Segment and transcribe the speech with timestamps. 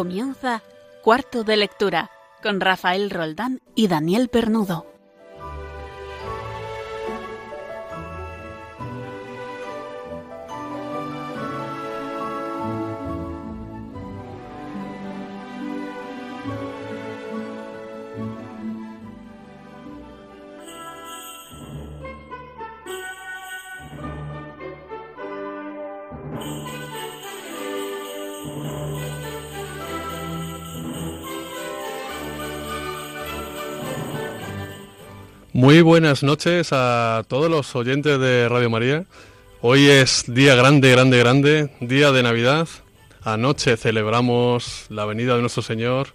[0.00, 0.62] Comienza
[1.02, 2.10] Cuarto de Lectura
[2.42, 4.89] con Rafael Roldán y Daniel Pernudo.
[35.80, 39.06] Muy buenas noches a todos los oyentes de Radio María.
[39.62, 42.68] Hoy es día grande, grande, grande, día de Navidad.
[43.22, 46.08] Anoche celebramos la venida de nuestro Señor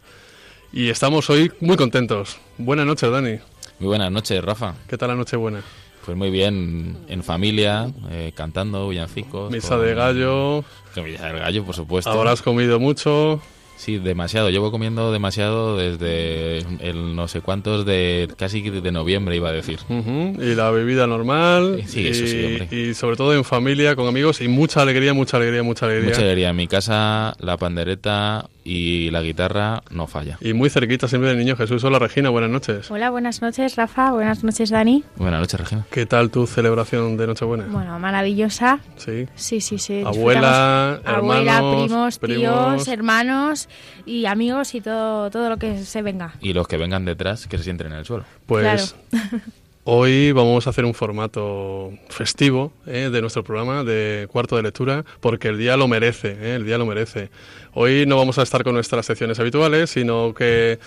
[0.72, 2.38] y estamos hoy muy contentos.
[2.60, 3.40] Buenas noches, Dani.
[3.80, 4.76] Muy buenas noches, Rafa.
[4.88, 5.64] ¿Qué tal la noche buena?
[6.06, 9.52] Pues muy bien, en familia, eh, cantando villancicos.
[9.52, 10.64] Misa de gallo.
[10.96, 12.12] Misa del gallo, por supuesto.
[12.12, 13.42] Ahora has comido mucho.
[13.76, 14.50] Sí, demasiado.
[14.50, 19.80] Llevo comiendo demasiado desde el no sé cuántos de casi de noviembre iba a decir.
[19.90, 21.82] Y la bebida normal.
[21.86, 22.68] Sí, y, eso sí, hombre.
[22.72, 26.10] Y sobre todo en familia, con amigos y mucha alegría, mucha alegría, mucha alegría.
[26.10, 26.50] Mucha alegría.
[26.50, 30.38] En mi casa la pandereta y la guitarra no falla.
[30.42, 31.84] Y muy cerquita siempre del Niño Jesús.
[31.84, 32.90] Hola Regina, buenas noches.
[32.90, 35.04] Hola, buenas noches Rafa, buenas noches Dani.
[35.18, 35.86] Buenas noches, Regina.
[35.92, 37.66] ¿Qué tal tu celebración de Nochebuena?
[37.70, 38.80] Bueno, maravillosa.
[38.98, 39.28] Sí.
[39.36, 40.02] Sí, sí, sí.
[40.04, 42.76] Abuela, disfrutamos- Abuela, hermanos, primos, primos.
[42.84, 43.65] tíos, hermanos
[44.06, 46.34] y amigos y todo, todo lo que se venga.
[46.42, 48.26] Y los que vengan detrás, que se sienten en el suelo.
[48.46, 48.96] Pues
[49.84, 53.10] hoy vamos a hacer un formato festivo ¿eh?
[53.12, 56.56] de nuestro programa de cuarto de lectura porque el día lo merece, ¿eh?
[56.56, 57.30] el día lo merece.
[57.74, 60.80] Hoy no vamos a estar con nuestras secciones habituales, sino que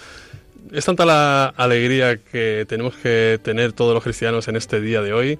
[0.72, 5.12] es tanta la alegría que tenemos que tener todos los cristianos en este día de
[5.12, 5.38] hoy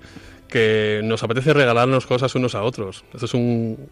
[0.49, 3.05] que nos apetece regalarnos cosas unos a otros.
[3.13, 3.91] Esto es un,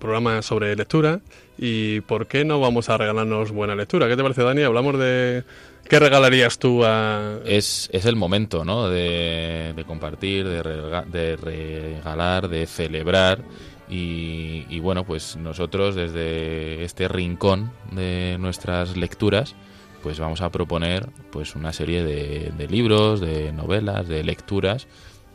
[0.00, 1.20] programa sobre lectura
[1.58, 4.08] y ¿por qué no vamos a regalarnos buena lectura?
[4.08, 4.62] ¿Qué te parece, Dani?
[4.62, 5.44] Hablamos de
[5.88, 7.38] qué regalarías tú a...
[7.44, 8.88] Es, es el momento, ¿no?
[8.88, 13.42] De, compartir, de regalar, de celebrar.
[13.88, 19.54] Y, y bueno, pues nosotros desde este rincón de nuestras lecturas,
[20.02, 24.86] pues vamos a proponer pues una serie de, de libros, de novelas, de lecturas,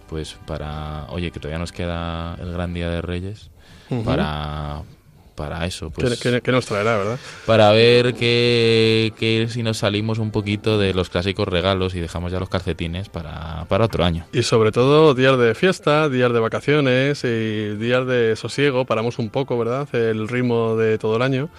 [0.10, 3.50] pues para, oye, que todavía nos queda el gran día de Reyes,
[3.90, 4.04] Ujú.
[4.04, 4.82] para,
[5.36, 7.20] para eso, ¿Qué, pues qué- qué nos traerá, verdad?
[7.46, 12.32] para ver que, que si nos salimos un poquito de los clásicos regalos y dejamos
[12.32, 14.26] ya los calcetines para, para otro año.
[14.34, 19.30] Y sobre todo días de fiesta, días de vacaciones y días de sosiego, paramos un
[19.30, 19.88] poco, ¿verdad?
[19.96, 21.50] El ritmo de todo el año.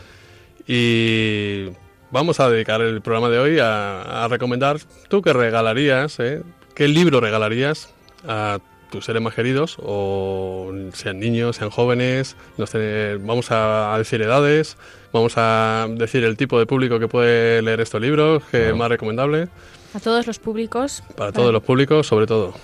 [0.66, 1.70] Y
[2.10, 4.78] vamos a dedicar el programa de hoy a, a recomendar,
[5.08, 6.20] ¿tú qué regalarías?
[6.20, 6.42] eh?
[6.74, 7.92] ¿Qué libro regalarías
[8.26, 8.58] a
[8.90, 9.76] tus seres más queridos?
[9.80, 12.72] O sean niños, sean jóvenes, nos
[13.20, 14.76] vamos a, a decir edades,
[15.12, 18.88] vamos a decir el tipo de público que puede leer estos libros, que es más
[18.88, 19.48] recomendable,
[19.94, 21.02] A todos los públicos.
[21.16, 22.54] para todos los públicos, sobre todo.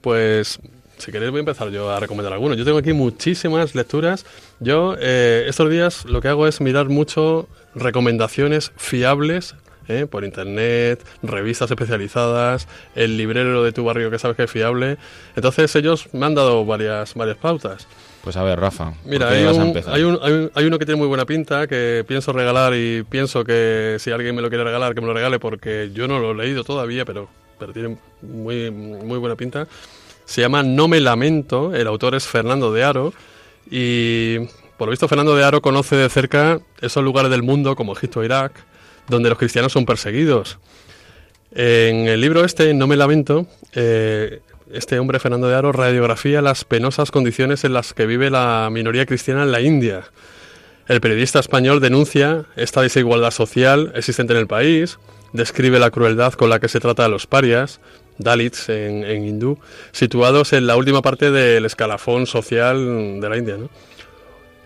[0.00, 0.58] Pues
[0.98, 2.56] si queréis voy a empezar yo a recomendar algunos.
[2.58, 4.26] Yo tengo aquí muchísimas lecturas.
[4.60, 9.54] Yo eh, estos días lo que hago es mirar mucho recomendaciones fiables
[9.88, 10.06] ¿eh?
[10.10, 14.96] por internet, revistas especializadas, el librero de tu barrio que sabes que es fiable.
[15.36, 17.86] Entonces ellos me han dado varias, varias pautas.
[18.22, 19.34] Pues a ver, Rafa, ¿por Mira, un-
[19.88, 23.02] hay, un- hay un- hay uno que tiene muy buena pinta, que pienso regalar y
[23.08, 26.18] pienso que si alguien me lo quiere regalar, que me lo regale porque yo no
[26.18, 27.30] lo he leído todavía, pero,
[27.60, 29.68] pero tiene muy, muy buena pinta.
[30.24, 33.12] Se llama No me lamento, el autor es Fernando de Aro
[33.70, 34.38] y
[34.76, 38.22] por lo visto Fernando de Aro conoce de cerca esos lugares del mundo como Egipto
[38.22, 38.52] e Irak,
[39.08, 40.58] donde los cristianos son perseguidos.
[41.52, 44.40] En el libro este, No me lamento, eh,
[44.72, 49.04] este hombre, Fernando de Aro, radiografía las penosas condiciones en las que vive la minoría
[49.04, 50.04] cristiana en la India.
[50.86, 54.98] El periodista español denuncia esta desigualdad social existente en el país,
[55.32, 57.80] describe la crueldad con la que se trata a los parias,
[58.18, 59.58] Dalits en, en hindú,
[59.92, 63.56] situados en la última parte del escalafón social de la India.
[63.56, 63.70] ¿no?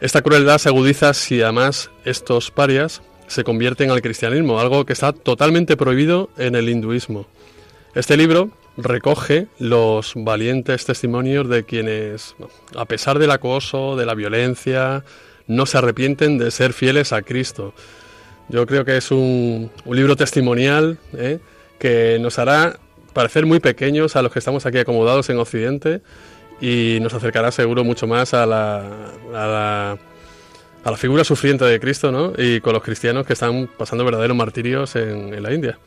[0.00, 5.12] Esta crueldad se agudiza si además estos parias se convierten al cristianismo, algo que está
[5.12, 7.26] totalmente prohibido en el hinduismo.
[7.94, 12.34] Este libro recoge los valientes testimonios de quienes,
[12.76, 15.04] a pesar del acoso, de la violencia,
[15.46, 17.72] no se arrepienten de ser fieles a Cristo.
[18.48, 21.38] Yo creo que es un, un libro testimonial ¿eh?
[21.78, 22.78] que nos hará
[23.12, 26.02] parecer muy pequeños a los que estamos aquí acomodados en Occidente
[26.60, 28.78] y nos acercará seguro mucho más a la,
[29.32, 29.98] a la,
[30.84, 32.32] a la figura sufriente de Cristo ¿no?
[32.36, 35.78] y con los cristianos que están pasando verdaderos martirios en, en la India.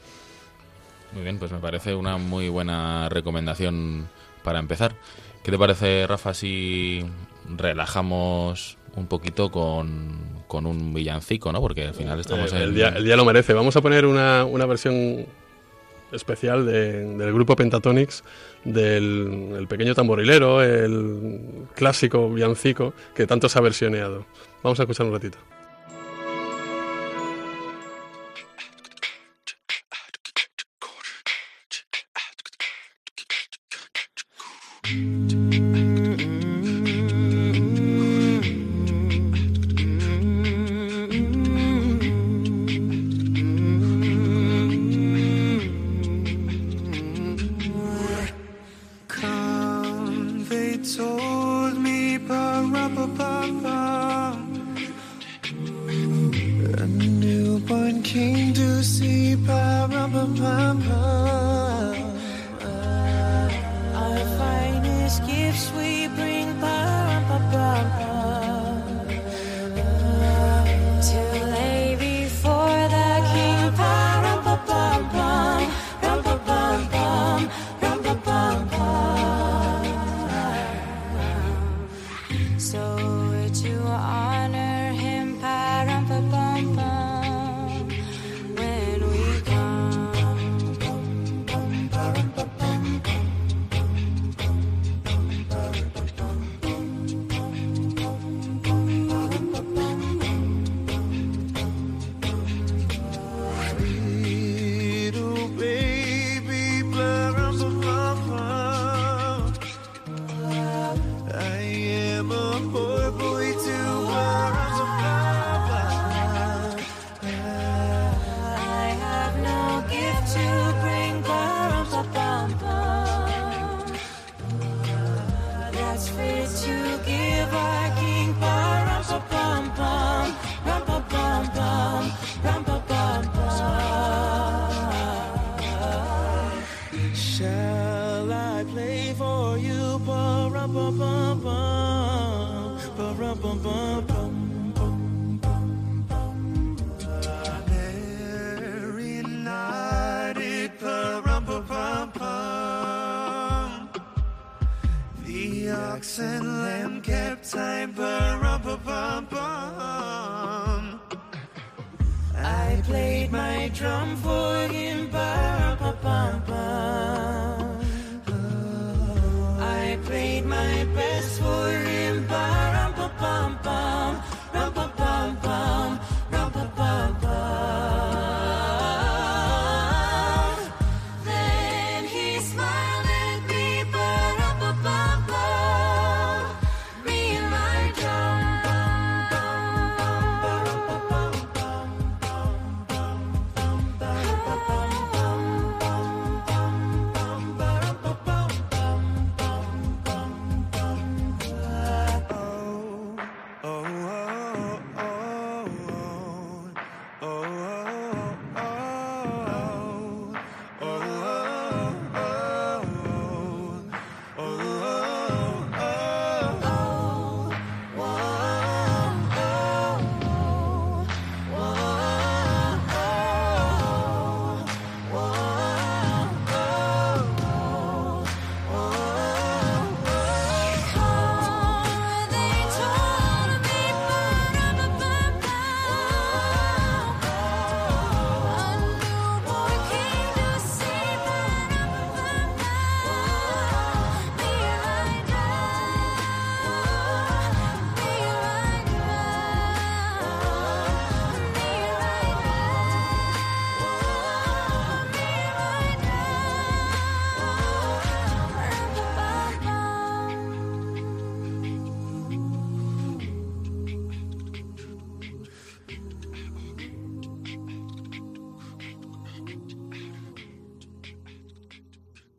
[1.14, 4.10] Muy bien, pues me parece una muy buena recomendación
[4.44, 4.96] para empezar.
[5.44, 7.06] ¿Qué te parece, Rafa, si
[7.56, 11.60] relajamos un poquito con, con un villancico, ¿no?
[11.62, 12.62] Porque al final estamos Eh, en...
[12.64, 13.54] el, día, el día lo merece.
[13.54, 15.26] Vamos a poner una, una versión
[16.12, 18.24] especial de- del grupo Pentatonix
[18.64, 21.40] del el pequeño tamborilero, el
[21.76, 24.26] clásico villancico que tanto se ha versioneado.
[24.64, 25.38] Vamos a escuchar un ratito.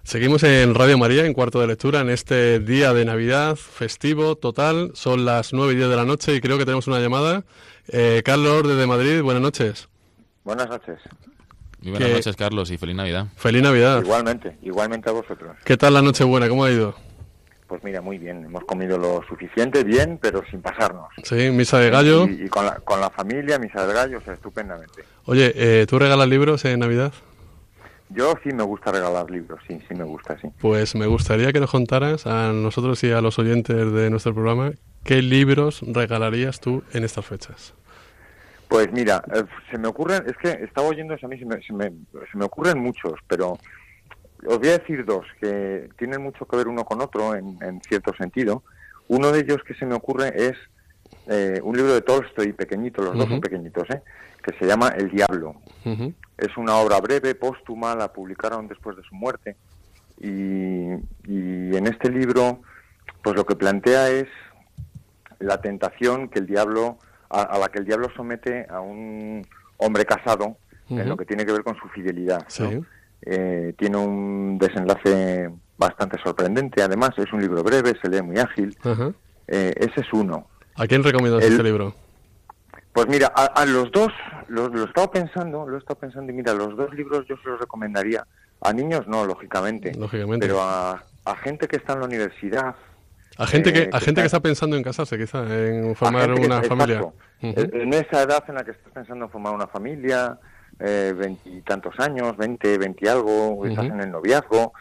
[0.09, 4.93] Seguimos en Radio María, en cuarto de lectura, en este día de Navidad, festivo, total.
[4.95, 7.45] Son las 9 y 10 de la noche y creo que tenemos una llamada.
[7.89, 9.91] Eh, Carlos, desde Madrid, buenas noches.
[10.45, 10.99] Buenas noches.
[11.83, 13.27] Muy buenas noches, Carlos, y feliz Navidad.
[13.37, 14.03] Feliz Navidad.
[14.03, 15.55] Igualmente, igualmente a vosotros.
[15.63, 16.49] ¿Qué tal la Nochebuena?
[16.49, 16.95] ¿Cómo ha ido?
[17.67, 18.47] Pues mira, muy bien.
[18.47, 21.09] Hemos comido lo suficiente, bien, pero sin pasarnos.
[21.23, 22.27] Sí, misa de gallo.
[22.27, 25.05] Y, y con, la, con la familia, misa del gallo, o sea, estupendamente.
[25.27, 27.13] Oye, eh, ¿tú regalas libros en Navidad?
[28.11, 30.49] Yo sí me gusta regalar libros, sí, sí me gusta, sí.
[30.61, 34.73] Pues me gustaría que nos contaras a nosotros y a los oyentes de nuestro programa
[35.05, 37.75] qué libros regalarías tú en estas fechas.
[38.69, 41.63] Pues mira, eh, se me ocurren, es que estaba oyendo eso a mí, se me,
[41.63, 41.91] se me,
[42.31, 43.59] se me ocurren muchos, pero
[44.47, 47.81] os voy a decir dos que tienen mucho que ver uno con otro en, en
[47.83, 48.63] cierto sentido.
[49.09, 50.57] Uno de ellos que se me ocurre es
[51.27, 54.03] eh, un libro de Tolstoy, pequeñito, los dos son pequeñitos, ¿eh?
[54.43, 55.57] que se llama El Diablo.
[56.37, 59.57] Es una obra breve, póstuma, la publicaron después de su muerte.
[60.21, 60.29] Y,
[61.25, 62.61] y en este libro,
[63.23, 64.27] pues lo que plantea es
[65.39, 66.99] la tentación que el diablo,
[67.31, 69.47] a, a la que el diablo somete a un
[69.77, 70.57] hombre casado
[70.91, 72.45] en lo que tiene que ver con su fidelidad.
[73.23, 78.77] Eh, tiene un desenlace bastante sorprendente, además es un libro breve, se lee muy ágil.
[79.47, 80.49] Eh, ese es uno.
[80.79, 81.95] ¿A quién recomiendas El- este libro?
[82.93, 84.09] Pues mira, a, a los dos,
[84.49, 87.37] lo, lo he estado pensando, lo he estado pensando y mira, los dos libros yo
[87.37, 88.25] se los recomendaría.
[88.61, 89.93] A niños no, lógicamente.
[89.95, 90.47] Lógicamente.
[90.47, 92.75] Pero a, a gente que está en la universidad.
[93.37, 96.47] A gente que eh, a gente que está pensando en casarse, quizá, en formar que-
[96.47, 97.07] una familia.
[97.41, 100.37] En esa edad en la que estás pensando en formar una familia,
[100.81, 104.73] eh, veintitantos años, veinte, y algo, estás en el noviazgo.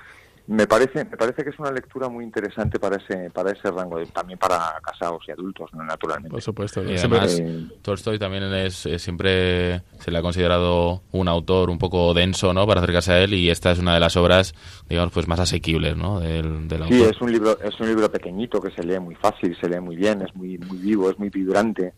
[0.47, 3.97] Me parece, me parece que es una lectura muy interesante para ese, para ese rango,
[3.99, 5.83] de- también para casados y adultos, ¿no?
[5.83, 6.29] naturalmente.
[6.29, 6.81] Por supuesto.
[6.83, 11.77] Y además, eh, Tolstoy también es, es siempre se le ha considerado un autor un
[11.77, 12.65] poco denso, ¿no?
[12.65, 14.53] Para acercarse a él y esta es una de las obras,
[14.87, 16.21] digamos, pues más asequibles, ¿no?
[16.21, 17.13] Del, del Sí, autor.
[17.13, 19.97] es un libro, es un libro pequeñito que se lee muy fácil, se lee muy
[19.97, 21.93] bien, es muy, muy vivo, es muy vibrante.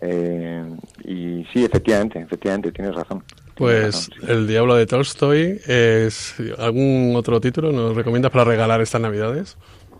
[0.00, 0.64] Eh,
[1.04, 3.24] y sí, efectivamente, efectivamente, tienes razón.
[3.58, 4.10] Pues.
[4.26, 9.56] El Diablo de Tolstoy es algún otro título nos recomiendas para regalar estas Navidades?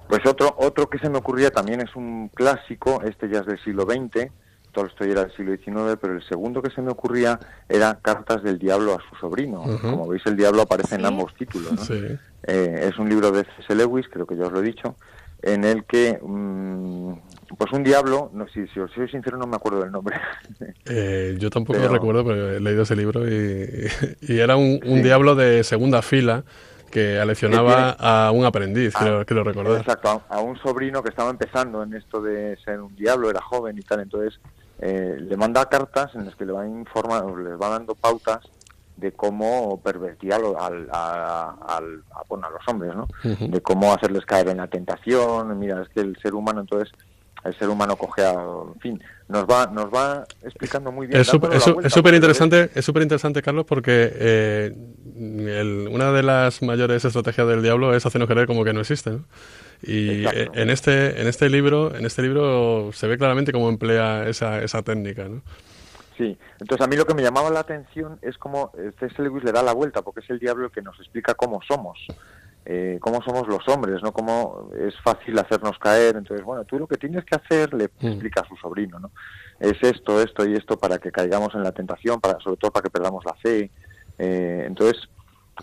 [0.09, 3.62] Pues otro, otro que se me ocurría también es un clásico, este ya es del
[3.62, 4.31] siglo XX,
[4.73, 7.38] Tolstoy era del siglo XIX, pero el segundo que se me ocurría
[7.69, 9.65] era Cartas del Diablo a su sobrino.
[9.83, 11.73] Como veis, el diablo aparece en ambos títulos.
[11.73, 11.85] ¿no?
[11.85, 12.17] Sí.
[12.45, 13.75] Eh, es un libro de C.S.
[13.75, 14.95] Lewis, creo que ya os lo he dicho,
[15.42, 17.12] en el que, mm,
[17.57, 20.16] pues un diablo, no, si, si os soy sincero no me acuerdo del nombre,
[20.87, 23.88] Eh, yo tampoco Pero- recuerdo, pero he leído ese libro y,
[24.23, 25.02] y era un, un Sí.
[25.02, 26.45] diablo de segunda fila
[26.90, 29.80] que aleccionaba a un aprendiz, creo, Ah, creo recordar.
[29.80, 33.42] Exacto, a, a un sobrino que estaba empezando en esto de ser un diablo, era
[33.42, 34.40] joven y tal, entonces
[34.80, 38.38] eh, le manda cartas en las que le va informando, les va dando pautas
[38.99, 43.07] de cómo pervertir a, lo- al- a- al- a- bueno, a los hombres, ¿no?
[43.23, 46.90] De cómo hacerles caer en la tentación, mira, es que el ser humano entonces
[47.45, 51.21] el ser humano coge a, en fin, nos va nos va explicando muy bien.
[51.21, 54.75] Es súper interesante, es súper interesante, Carlos, porque eh,
[55.17, 59.11] el- una de las mayores estrategias del diablo es hacernos creer como que no existe,
[59.11, 59.25] ¿no?
[59.85, 60.40] Y Exacto.
[60.40, 64.61] eh, en este en este libro en este libro se ve claramente cómo emplea esa,
[64.61, 65.43] esa técnica, ¿no?
[66.19, 69.23] Sí, entonces a mí lo que me llamaba la atención es cómo eh, C.S.
[69.23, 71.97] Lewis le da la vuelta, porque es el diablo el que nos explica cómo somos,
[72.65, 76.17] eh, cómo somos los hombres, no cómo es fácil hacernos caer.
[76.17, 78.07] Entonces, bueno, tú lo que tienes que hacer, le Mm.
[78.09, 79.13] explica a su sobrino, ¿no?
[79.61, 82.83] Es esto, esto y esto para que caigamos en la tentación, para sobre todo para
[82.83, 83.71] que perdamos la fe.
[84.19, 85.09] Eh, entonces,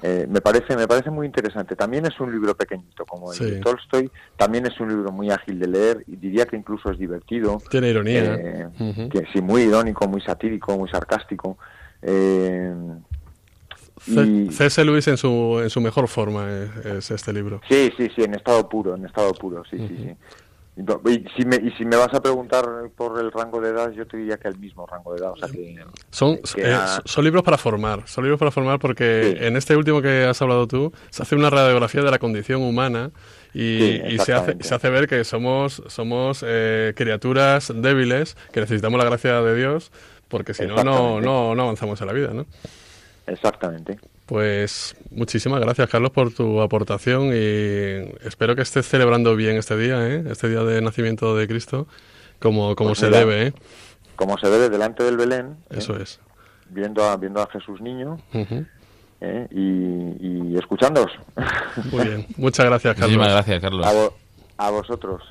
[0.01, 1.75] eh, me parece me parece muy interesante.
[1.75, 3.45] También es un libro pequeñito, como el Sí.
[3.45, 4.11] de Tolstoy.
[4.37, 7.57] También es un libro muy ágil de leer y diría que incluso es divertido.
[7.69, 8.35] Tiene ironía.
[8.35, 9.09] Eh, Ujú.
[9.09, 11.57] que sí, muy irónico, muy satírico, muy sarcástico.
[12.01, 12.73] Eh,
[14.07, 14.83] y- C.S.
[14.83, 17.61] Lewis en su, en su mejor forma es, es este libro.
[17.69, 20.15] sí, sí, sí, en estado puro, en estado puro, sí, sí, sí.
[20.77, 22.65] Y, si me, y si me vas a preguntar
[22.97, 25.37] por el rango de edad, yo te diría que el mismo rango de edad, o
[25.37, 25.77] sea que...
[26.11, 29.45] Son, que eh, a- son libros para formar, son libros para formar porque Sí.
[29.45, 33.11] en este último que has hablado tú se hace una radiografía de la condición humana
[33.53, 38.59] y, Sí, y se, hace, se hace ver que somos, somos eh, criaturas débiles que
[38.59, 39.93] necesitamos la gracia de Dios
[40.27, 41.21] porque si no, no,
[41.55, 42.45] no avanzamos en la vida, ¿no?
[43.27, 43.97] Exactamente.
[44.25, 50.07] Pues muchísimas gracias, Carlos, por tu aportación y espero que estés celebrando bien este día,
[50.09, 50.23] ¿eh?
[50.31, 51.87] este día de nacimiento de Cristo,
[52.39, 53.53] como, como Pues se mira, debe, ¿eh?
[54.15, 55.75] Como se debe delante del Belén, ¿eh?
[55.77, 56.19] Eso es.
[56.69, 58.17] viendo, a, viendo a Jesús niño.
[59.21, 59.47] ¿eh?
[59.51, 61.11] y, y escuchándoos.
[61.91, 62.25] Muy bien.
[62.37, 63.11] Muchas gracias, Carlos.
[63.17, 63.85] Muchísimas gracias, Carlos.
[63.85, 64.13] a, vo-
[64.57, 65.21] a vosotros.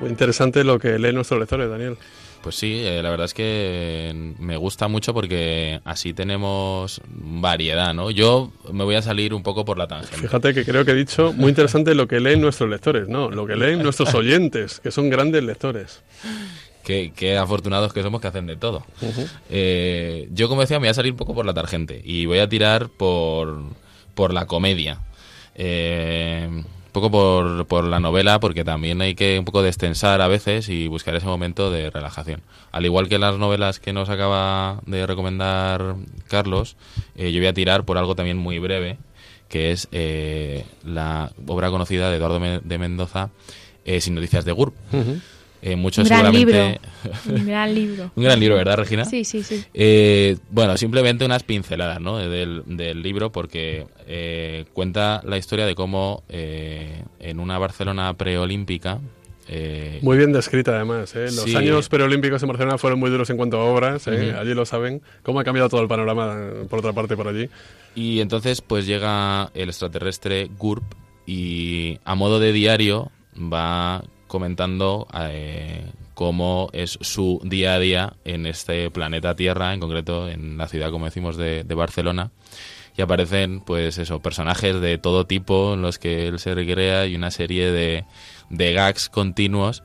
[0.00, 1.96] Muy interesante lo que leen nuestros lectores, Daniel.
[2.42, 8.10] Pues sí, eh, la verdad es que me gusta mucho porque así tenemos variedad, ¿no?
[8.10, 10.16] Yo me voy a salir un poco por la tangente.
[10.16, 13.46] Fíjate que creo que he dicho muy interesante lo que leen nuestros lectores, no, lo
[13.46, 16.02] que leen nuestros oyentes, que son grandes lectores.
[16.82, 18.84] qué, qué afortunados que somos que hacen de todo.
[19.48, 22.40] Eh, yo, como decía, me voy a salir un poco por la tarjente y voy
[22.40, 23.62] a tirar por,
[24.14, 24.98] por la comedia.
[25.54, 30.68] Eh, poco por, por la novela, porque también hay que un poco destensar a veces
[30.68, 32.42] y buscar ese momento de relajación.
[32.70, 35.96] Al igual que las novelas que nos acaba de recomendar
[36.28, 36.76] Carlos,
[37.16, 38.98] eh, yo voy a tirar por algo también muy breve,
[39.48, 43.30] que es eh, la obra conocida de Eduardo de Mendoza,
[43.84, 44.72] eh, Sin Noticias de GURB.
[45.64, 46.80] Eh, muchos Un gran seguramente...
[47.28, 48.10] Un gran libro.
[48.16, 49.04] un gran libro, ¿verdad, Regina?
[49.04, 49.64] Sí, sí, sí.
[49.72, 52.18] Eh, bueno, simplemente unas pinceladas ¿no?
[52.18, 58.98] del, del libro porque eh, cuenta la historia de cómo eh, en una Barcelona preolímpica...
[59.48, 61.14] eh, Muy bien descrita, además.
[61.14, 61.26] ¿eh?
[61.26, 61.54] Los Sí.
[61.54, 64.08] años preolímpicos en Barcelona fueron muy duros en cuanto a obras.
[64.08, 64.34] ¿eh?
[64.36, 65.00] Allí lo saben.
[65.22, 66.36] ¿Cómo ha cambiado todo el panorama,
[66.68, 67.48] por otra parte, por allí?
[67.94, 70.82] Y entonces pues llega el extraterrestre GURP
[71.24, 74.02] y a modo de diario va
[74.32, 75.84] comentando eh,
[76.14, 80.90] cómo es su día a día en este planeta Tierra, en concreto en la ciudad,
[80.90, 82.30] como decimos, de, de Barcelona.
[82.96, 87.14] Y aparecen, pues eso, personajes de todo tipo en los que él se recrea y
[87.14, 88.06] una serie de,
[88.48, 89.82] de gags continuos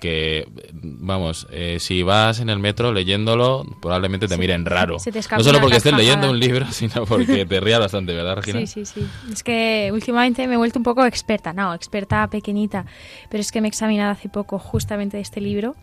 [0.00, 4.98] que, vamos, eh, si vas en el metro leyéndolo, probablemente te Sí, miren raro.
[4.98, 8.36] se te No solo porque estés leyendo un libro, sino porque te rías bastante, ¿verdad,
[8.36, 8.60] Regina?
[8.60, 9.06] Sí, sí, sí.
[9.32, 12.86] Es que últimamente me he vuelto un poco experta, no, experta pequeñita,
[13.28, 15.74] pero es que me he examinado hace poco justamente de este libro,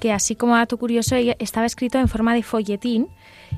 [0.00, 3.08] que así como dato curioso estaba escrito en forma de folletín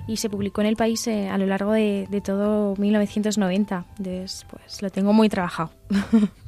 [0.08, 3.84] y se publicó en el país eh, a lo largo de, de todo 1990.
[3.98, 5.70] Entonces, pues lo tengo muy trabajado.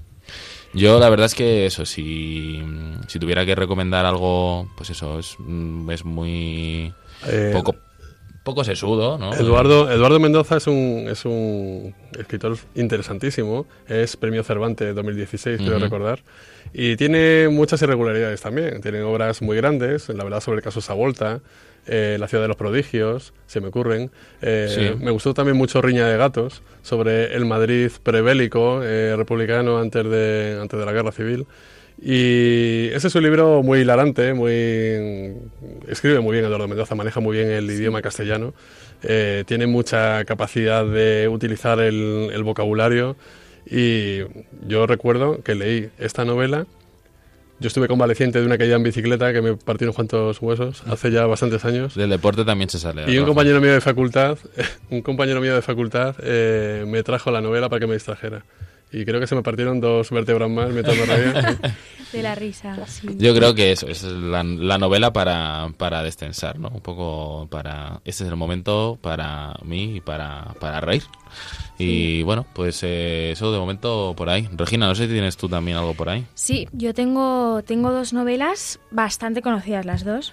[0.77, 2.63] Yo la verdad es que eso, si,
[3.09, 6.93] si tuviera que recomendar algo, pues eso, es, mm, es muy
[7.27, 7.75] Eh, poco,
[8.45, 9.33] poco sesudo, ¿no?
[9.35, 13.67] Eduardo, Eduardo Mendoza es un, es un escritor interesantísimo.
[13.89, 15.85] Es premio Cervantes 2016, creo Ujú.
[15.85, 16.21] recordar.
[16.73, 18.81] Y tiene muchas irregularidades también.
[18.83, 21.41] Tiene obras muy grandes, la verdad, sobre el caso Savolta,
[21.87, 24.11] eh, La ciudad de los prodigios, se me ocurren.
[24.43, 25.05] Eh, Sí.
[25.05, 30.59] Me gustó también mucho Riña de gatos, sobre el Madrid prebélico, eh, republicano, antes de,
[30.61, 31.47] antes de la guerra civil.
[32.01, 35.35] Y ese es un libro muy hilarante, muy
[35.89, 38.53] escribe muy bien Eduardo Mendoza, maneja muy bien el idioma castellano,
[39.03, 43.17] eh, tiene mucha capacidad de utilizar el, el vocabulario
[43.65, 44.21] y
[44.67, 46.67] yo recuerdo que leí esta novela,
[47.59, 51.11] yo estuve convaleciente de una caída en bicicleta que me partió unos cuantos huesos hace
[51.11, 51.95] ya bastantes años.
[51.95, 53.11] Del deporte también se sale.
[53.11, 54.39] Y un compañero mío de facultad,
[54.91, 58.45] un compañero mío de facultad eh, me trajo la novela para que me distrajera.
[58.93, 61.59] Y creo que se me partieron dos vértebras más mientras me reía.
[62.13, 63.09] De la risa, sí.
[63.19, 66.69] Yo creo que eso es la, la novela para, para destensar, ¿no?
[66.69, 68.01] Un poco para...
[68.05, 71.03] Este es el momento para mí y para, para reír.
[71.79, 74.49] Y bueno, pues eh, eso de momento por ahí.
[74.53, 76.25] Regina, no sé si tienes tú también algo por ahí.
[76.35, 80.33] Sí, yo tengo, tengo dos novelas bastante conocidas las dos.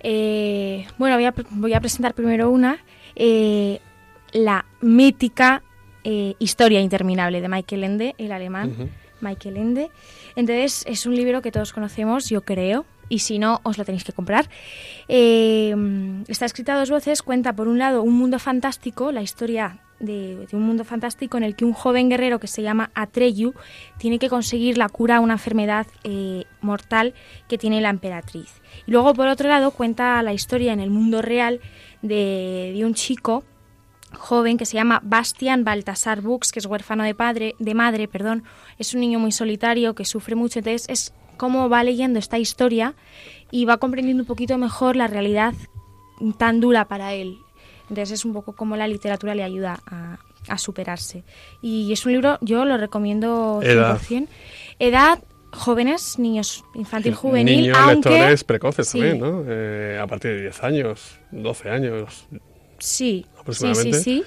[0.00, 2.78] Eh, bueno, voy a, voy a presentar primero una,
[3.14, 3.80] eh,
[4.32, 5.62] la mítica
[6.04, 8.90] eh, Historia Interminable de Michael Ende, el alemán
[9.20, 9.90] Michael Ende.
[10.36, 14.04] Entonces, es un libro que todos conocemos, yo creo, y si no, os lo tenéis
[14.04, 14.48] que comprar.
[15.08, 15.74] Eh,
[16.28, 20.46] está escrita a dos voces, cuenta por un lado un mundo fantástico, la historia de,
[20.46, 23.54] de un mundo fantástico en el que un joven guerrero que se llama Atreyu
[23.96, 27.14] tiene que conseguir la cura a una enfermedad eh, mortal
[27.48, 28.60] que tiene la emperatriz.
[28.86, 31.60] Y luego, por otro lado, cuenta la historia en el mundo real
[32.02, 33.44] de, de un chico
[34.14, 38.44] joven que se llama Bastian Baltasar Bux, que es huérfano de padre, de madre, perdón,
[38.78, 42.94] es un niño muy solitario que sufre mucho, entonces es cómo va leyendo esta historia
[43.50, 45.52] y va comprendiendo un poquito mejor la realidad
[46.38, 47.38] tan dura para él.
[47.90, 51.22] Entonces es un poco como la literatura le ayuda a, a superarse.
[51.60, 53.66] Y es un libro, yo lo recomiendo 100%.
[53.66, 54.00] Edad.
[54.78, 55.18] Edad,
[55.52, 58.10] jóvenes, niños, infantil, juvenil, Niños aunque...
[58.10, 58.98] lectores precoces Sí.
[59.00, 59.44] también, ¿no?
[59.46, 62.26] Eh, a partir de 10 años, 12 años.
[62.78, 64.24] Sí, sí, sí, sí.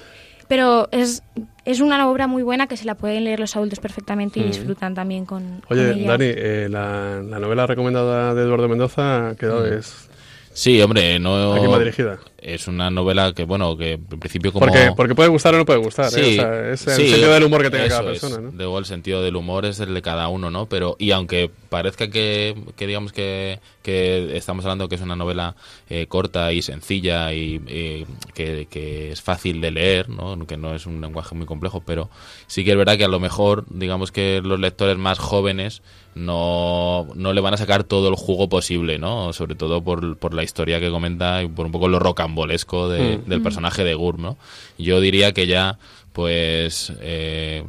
[0.48, 1.22] Pero es,
[1.66, 4.94] es una obra muy buena que se la pueden leer los adultos perfectamente y disfrutan
[4.94, 6.08] también con, con Oye, ella.
[6.12, 9.72] Dani, eh, la, la novela recomendada de Eduardo Mendoza quedó Mm.
[9.78, 10.08] es...
[10.54, 11.52] Sí, hombre, no...
[11.52, 12.18] ¿A quién va dirigida?
[12.40, 14.66] Es una novela que, bueno, que en principio como...
[14.66, 16.10] Porque, porque puede gustar o no puede gustar, ¿eh?
[16.10, 18.20] Sí, O sea, es el sí, sentido del humor que tenga cada eso es.
[18.20, 18.52] persona, ¿no?
[18.56, 20.66] Luego el sentido del humor es el de cada uno, ¿no?
[20.66, 25.56] Pero, y aunque parezca que, que digamos que, que estamos hablando que es una novela
[25.90, 30.46] eh, corta y sencilla y eh, que, que es fácil de leer, ¿no?
[30.46, 32.08] Que no es un lenguaje muy complejo, pero
[32.46, 35.82] sí que es verdad que a lo mejor, digamos que los lectores más jóvenes
[36.14, 39.32] no, no le van a sacar todo el jugo posible, ¿no?
[39.32, 41.98] Sobre todo por, por la historia que comenta y por un poco lo
[42.42, 43.28] rocambolesco de- Mm.
[43.28, 44.36] del personaje de Gur, ¿no?
[44.78, 45.78] Yo diría que ya,
[46.12, 47.64] pues, eh,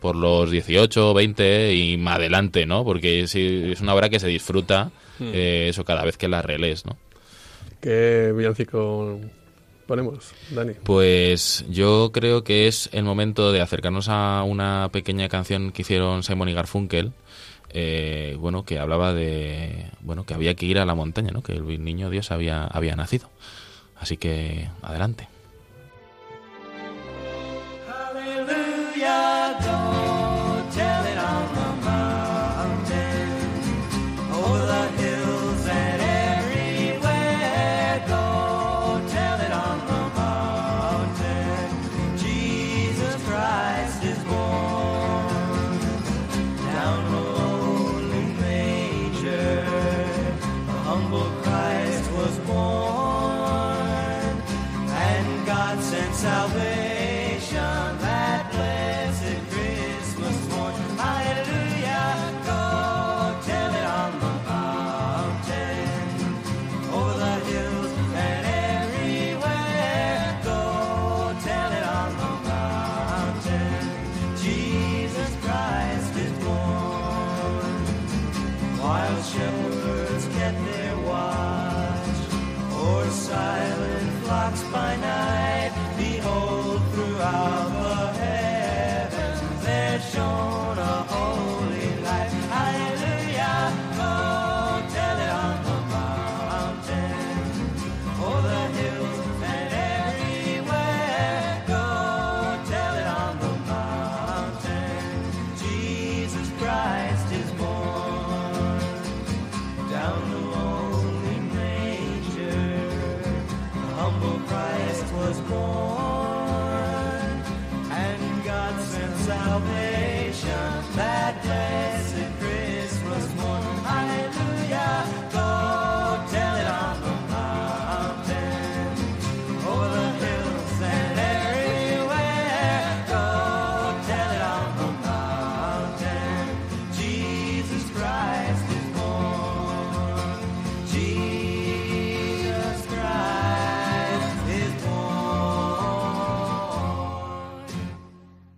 [0.00, 2.84] por los 18, 20 y más adelante, ¿no?
[2.84, 6.86] Porque es, es una obra que se disfruta, eh, eso cada vez que la relees,
[6.86, 6.96] ¿no?
[7.80, 9.20] ¿Qué villancico
[9.86, 10.72] ponemos, Dani?
[10.84, 16.22] Pues yo creo que es el momento de acercarnos a una pequeña canción que hicieron
[16.22, 17.12] Simon y Garfunkel,
[17.76, 21.42] eh, bueno, que hablaba de, bueno, que había que ir a la montaña, ¿no?
[21.42, 23.28] Que el niño Dios había, había nacido.
[24.00, 25.28] Así que, adelante.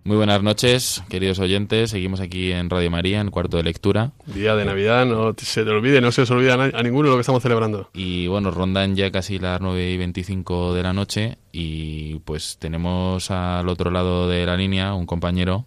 [0.06, 1.90] Muy buenas noches, queridos oyentes.
[1.90, 4.12] Seguimos aquí en Radio María, en cuarto de lectura.
[4.26, 7.22] Día de Navidad, no se te olvide, no se os olvida a ninguno lo que
[7.22, 7.90] estamos celebrando.
[7.92, 13.32] Y bueno, rondan ya casi las 9 y 25 de la noche y pues tenemos
[13.32, 15.66] al otro lado de la línea un compañero,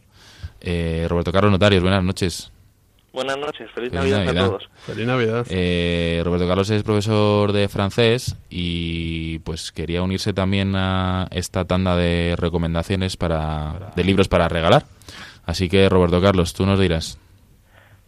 [0.61, 1.81] eh, Roberto Carlos Notarios.
[1.81, 2.49] Buenas noches.
[3.11, 4.43] Buenas noches, feliz, Feliz Navidad, Navidad.
[4.43, 4.69] a todos.
[4.85, 5.45] Feliz Navidad.
[5.49, 11.95] Eh, Roberto Carlos es profesor de francés y pues quería unirse también a esta tanda
[11.95, 14.85] de recomendaciones para, de libros para regalar.
[15.45, 17.17] Así que Roberto Carlos, tú nos dirás.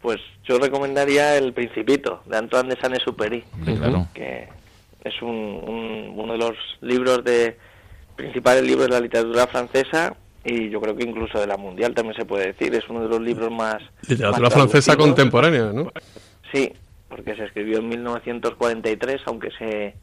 [0.01, 4.07] Pues yo recomendaría El Principito, de Antoine de Saint-Exupéry, claro.
[4.13, 4.47] que
[5.03, 7.57] es un, un- uno de los libros de
[8.15, 12.15] principales libros de la literatura francesa y yo creo que incluso de la mundial también
[12.15, 12.73] se puede decir.
[12.73, 13.77] Es uno de los libros más...
[14.07, 15.91] Literatura más francesa contemporánea, ¿no?
[16.51, 16.73] Sí,
[17.09, 19.95] porque se escribió en 1943, aunque se,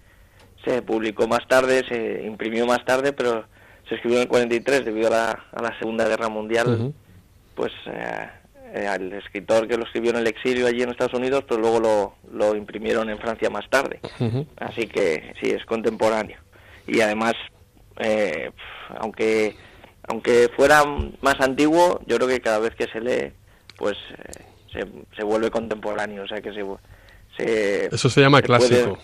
[0.65, 3.45] se publicó más tarde, se imprimió más tarde, pero
[3.89, 6.93] se escribió en el 43 debido a la, a la Segunda Guerra Mundial.
[7.55, 8.29] Pues eh,
[8.75, 11.81] eh, al escritor que lo escribió en el exilio allí en Estados Unidos, pues luego
[11.81, 14.01] lo, lo imprimieron en Francia más tarde.
[14.59, 16.39] Así que sí, es contemporáneo.
[16.87, 17.35] Y además,
[17.99, 18.51] eh,
[18.99, 19.57] aunque
[20.09, 20.85] aunque fuera
[21.21, 23.33] más antiguo, yo creo que cada vez que se lee,
[23.77, 26.25] pues eh, se, se vuelve contemporáneo.
[26.25, 26.65] O sea que se...
[27.37, 28.99] se Eso se llama se puede- clásico.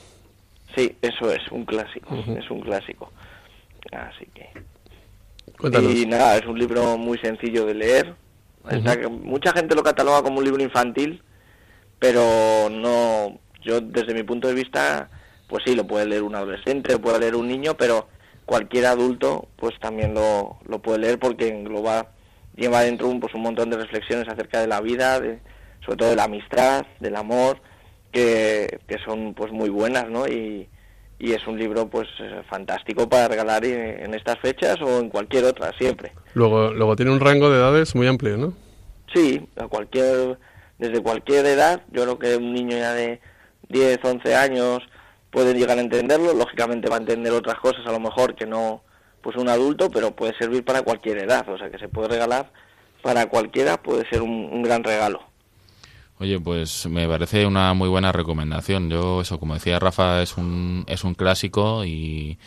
[0.74, 3.12] Sí, eso es, un clásico, es un clásico.
[3.92, 4.48] Así que...
[5.56, 5.94] Cuéntanos.
[5.94, 8.14] Y nada, es un libro muy sencillo de leer.
[8.68, 11.22] Está que mucha gente lo cataloga como un libro infantil,
[12.00, 15.10] pero no, yo desde mi punto de vista,
[15.48, 18.08] pues sí, lo puede leer un adolescente, lo puede leer un niño, pero
[18.46, 22.08] cualquier adulto pues también lo, lo puede leer porque engloba,
[22.56, 25.38] lleva dentro un, pues, un montón de reflexiones acerca de la vida, de,
[25.84, 27.58] sobre todo de la amistad, del amor,
[28.12, 30.26] que, que son pues muy buenas, ¿no?
[30.26, 30.68] Y,
[31.18, 32.08] y es un libro pues
[32.48, 36.12] fantástico para regalar en, en estas fechas o en cualquier otra, siempre.
[36.34, 38.52] Luego, luego tiene un rango de edades muy amplio, ¿no?
[39.12, 40.38] Sí, a cualquier,
[40.78, 43.20] desde cualquier edad, yo creo que un niño ya de
[43.68, 44.82] 10, 11 años
[45.34, 48.82] puede llegar a entenderlo, lógicamente va a entender otras cosas a lo mejor que no
[49.20, 52.52] pues un adulto, pero puede servir para cualquier edad, o sea que se puede regalar
[53.02, 55.20] para cualquiera, puede ser un, un gran regalo.
[56.20, 58.88] Oye, pues me parece una muy buena recomendación.
[58.88, 62.38] Yo, eso, como decía Rafa, es un, es un clásico y,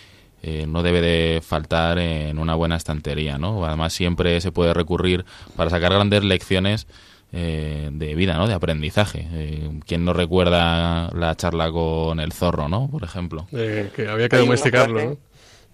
[0.44, 3.66] eh, no debe de faltar en una buena estantería, ¿no?
[3.66, 6.88] Además siempre se puede recurrir para sacar grandes lecciones
[7.34, 8.48] eh, de vida, ¿no?
[8.48, 9.28] De aprendizaje.
[9.32, 12.90] Eh, ¿Quién no recuerda la charla con el zorro, ¿no?
[12.90, 13.48] Por ejemplo.
[13.52, 15.18] Eh, que había que Hay domesticarlo, frase- ¿no?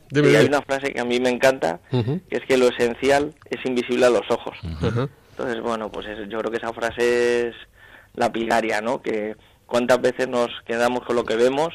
[0.09, 3.33] Dime, Y hay una frase que a mí me encanta, que es que lo esencial
[3.49, 4.55] es invisible a los ojos.
[5.31, 7.55] Entonces, bueno, pues es- yo creo que esa frase es
[8.15, 9.01] lapidaria, ¿no?
[9.01, 9.35] Que
[9.65, 11.69] cuántas veces nos quedamos con lo que vemos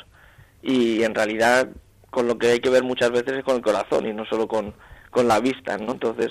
[0.63, 1.69] y en realidad
[2.11, 4.47] con lo que hay que ver muchas veces es con el corazón y no solo
[4.47, 4.73] con,
[5.11, 5.93] con la vista, ¿no?
[5.93, 6.29] Entonces,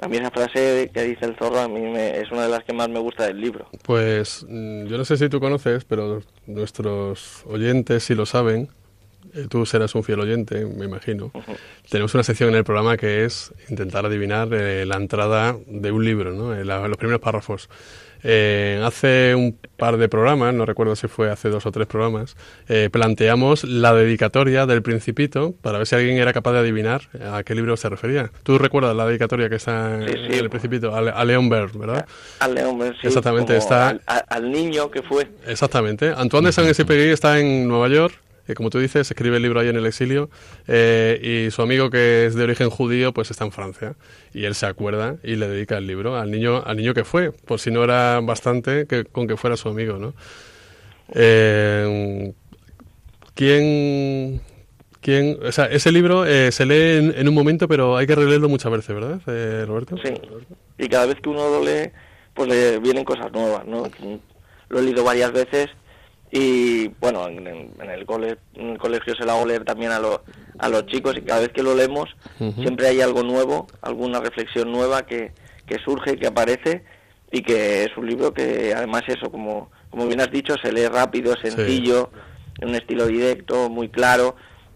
[0.00, 2.64] a mí esa frase que dice el zorro a mí me- es una de las
[2.64, 3.68] que más me gusta del libro.
[3.82, 8.68] Pues mm, yo no sé si tú conoces, pero nuestros oyentes sí lo saben.
[9.34, 11.30] eh, Tú serás un fiel oyente, me imagino.
[11.90, 16.04] Tenemos una sección en el programa que es intentar adivinar eh, la entrada de un
[16.04, 16.54] libro, ¿no?
[16.54, 17.68] Eh, la- los primeros párrafos.
[18.22, 22.36] Eh, hace un par de programas, no recuerdo si fue hace dos o tres programas,
[22.68, 27.02] eh, planteamos la dedicatoria del Principito para ver si alguien era capaz de adivinar
[27.32, 28.30] a qué libro se refería.
[28.42, 30.94] ¿Tú recuerdas la dedicatoria que está Sí, en el Principito?
[30.94, 32.06] A, a Bert, ¿verdad?
[32.40, 35.28] Al león, sí, Exactamente, está- Al, a- al niño que fue.
[35.46, 36.12] Exactamente.
[36.16, 38.14] Antoine de Saint-Exupéry está en Nueva York,
[38.46, 40.30] que como tú dices, escribe el libro ahí en el exilio,
[40.68, 43.96] eh, y su amigo que es de origen judío, pues está en Francia.
[44.32, 47.32] Y él se acuerda y le dedica el libro al niño, al niño que fue,
[47.32, 50.14] por si no era bastante que, con que fuera su amigo, ¿no?
[51.14, 52.32] Eh,
[53.34, 54.40] ¿Quién...
[55.00, 58.16] ¿Quién, o sea, ese libro eh, se lee en, en un momento, pero hay que
[58.16, 59.96] releerlo muchas veces, ¿verdad, eh, Roberto?
[60.02, 60.14] Sí.
[60.78, 61.92] Y cada vez que uno lo lee,
[62.34, 63.84] pues le vienen cosas nuevas, ¿no?
[64.68, 65.68] Lo he leído varias veces
[66.30, 69.92] y, bueno, en, en- en el, cole, en el colegio se lo hago leer también
[69.92, 70.22] a, lo-
[70.58, 72.08] a los chicos y cada vez que lo leemos
[72.62, 75.32] siempre hay algo nuevo, alguna reflexión nueva que,
[75.66, 76.84] que surge, que aparece
[77.30, 80.86] y que es un libro que además eso, como, como bien has dicho, se lee
[80.88, 82.10] rápido, sencillo,
[82.60, 84.34] en un estilo directo, muy claro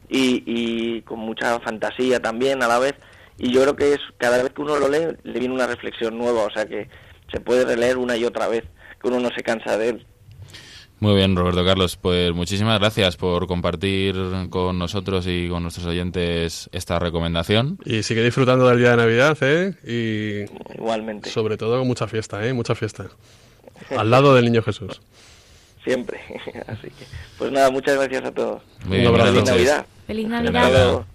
[0.08, 2.94] y, y con mucha fantasía también a la vez.
[3.38, 6.18] Y yo creo que es cada vez que uno lo lee le viene una reflexión
[6.18, 6.88] nueva, o sea que
[7.32, 8.64] se puede releer una y otra vez,
[9.00, 10.06] que uno no se cansa de él.
[11.00, 11.96] Muy bien, Roberto Carlos.
[11.96, 14.14] Pues muchísimas gracias por compartir
[14.50, 17.78] con nosotros y con nuestros oyentes esta recomendación.
[17.86, 19.74] Y sigue disfrutando del día de Navidad, ¿eh?
[19.82, 22.52] Y Igualmente, sobre todo con mucha fiesta, ¿eh?
[22.52, 23.06] Mucha fiesta.
[23.96, 25.00] Al lado del Niño Jesús.
[25.84, 26.20] siempre.
[26.66, 27.06] Así que,
[27.38, 28.62] pues nada, muchas gracias a todos.
[28.84, 29.44] Muy Un bien, Feliz.
[29.44, 29.86] Navidad.
[30.06, 30.64] Feliz Feliz Navidad.
[30.64, 31.06] Hasta Navidad.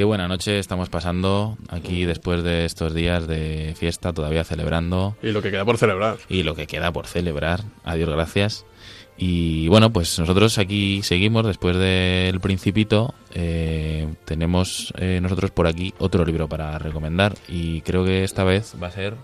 [0.00, 5.26] Qué buena noche estamos pasando aquí después de estos días de fiesta, todavía celebrando Y
[5.30, 6.16] lo que queda por celebrar.
[6.26, 7.60] y lo que queda por celebrar.
[7.84, 8.64] Adiós, gracias.
[9.18, 13.12] Y bueno, pues nosotros aquí seguimos después del Principito.
[13.34, 18.76] eh, tenemos eh, nosotros por aquí otro libro para recomendar y creo que esta vez
[18.82, 19.16] va a ser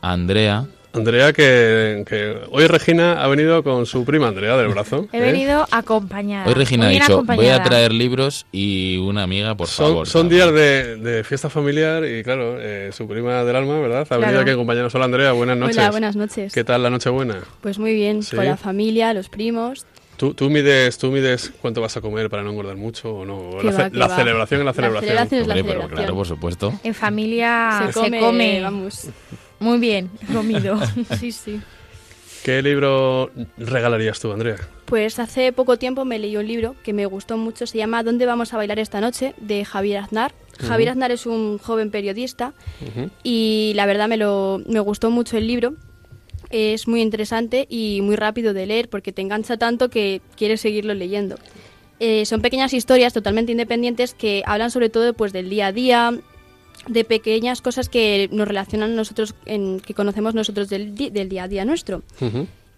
[0.00, 0.64] Andrea.
[0.92, 5.06] Andrea, que, que hoy Regina ha venido con su prima Andrea del brazo.
[5.12, 5.20] He ¿eh?
[5.20, 6.46] venido acompañada.
[6.46, 7.62] Hoy Regina ha dicho, voy a acompañada".
[7.64, 10.06] traer libros y una amiga, por Son, favor.
[10.08, 10.54] son también".
[10.54, 14.06] días de, de fiesta familiar y claro, eh, su prima del alma, ¿verdad?
[14.08, 14.40] Ha venido Claro.
[14.40, 14.94] aquí a acompañarnos.
[14.94, 15.76] Hola Andrea, buenas noches.
[15.76, 16.52] Hola, buenas noches.
[16.54, 17.40] ¿Qué tal la noche buena?
[17.60, 18.34] Pues muy bien, Sí.
[18.34, 19.84] con la familia, los primos.
[20.16, 23.36] ¿Tú, tú, mides, ¿Tú mides cuánto vas a comer para no engordar mucho o no?
[23.50, 25.08] O La, va, ce- qué la celebración es la La celebración.
[25.10, 25.98] celebración es la Hombre, pero celebración.
[26.06, 26.72] claro, por supuesto.
[26.84, 29.08] En familia se, come, se come vamos.
[29.60, 30.78] Muy bien comido.
[31.18, 31.60] Sí, sí.
[32.44, 34.56] ¿Qué libro regalarías tú, Andrea?
[34.84, 38.24] Pues hace poco tiempo me leí un libro que me gustó mucho, se llama ¿Dónde
[38.24, 39.34] vamos a bailar esta noche?
[39.38, 40.32] de Javier Aznar.
[40.60, 42.54] Javier Aznar es un joven periodista
[43.24, 45.74] y la verdad me, lo, me gustó mucho el libro.
[46.50, 50.94] Es muy interesante y muy rápido de leer porque te engancha tanto que quieres seguirlo
[50.94, 51.36] leyendo.
[51.98, 56.12] Eh, son pequeñas historias totalmente independientes que hablan sobre todo pues, del día a día,
[56.86, 61.48] de pequeñas cosas que nos relacionan nosotros, en, que conocemos nosotros del, del día a
[61.48, 62.02] día nuestro.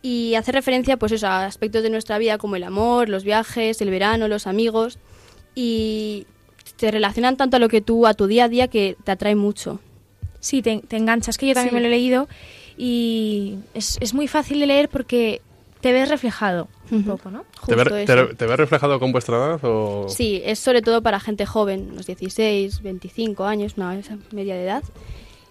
[0.02, 3.80] Y hace referencia pues eso, a aspectos de nuestra vida como el amor, los viajes,
[3.80, 4.98] el verano, los amigos.
[5.54, 6.26] Y
[6.76, 9.34] te relacionan tanto a lo que tú, a tu día a día, que te atrae
[9.34, 9.80] mucho.
[10.40, 11.74] Sí, te, te enganchas, que yo también Sí.
[11.74, 12.28] me lo he leído
[12.76, 15.42] y es, es muy fácil de leer porque
[15.80, 17.42] te ves reflejado un poco, ¿no?
[17.42, 18.26] ¿Te, Justo ve, eso.
[18.28, 20.06] te, te ves reflejado con vuestra edad o...?
[20.08, 24.64] Sí, es sobre todo para gente joven, unos 16, 25 años, una esa media de
[24.64, 24.82] edad.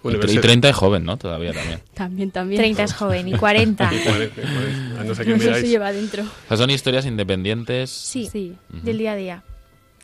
[0.04, 0.40] Y, Universidad?
[0.40, 1.18] y 30 es joven, ¿no?
[1.18, 1.82] Todavía también.
[1.94, 2.60] También, también.
[2.62, 3.90] 30 es joven y 40.
[3.94, 5.00] Y cuarenta, y cuarenta.
[5.00, 6.24] Ah, No sé quién Eso se lleva dentro.
[6.24, 7.90] O sea, son historias independientes.
[7.90, 8.56] Sí, Sí.
[8.74, 8.86] Ujú.
[8.86, 9.44] del día a día.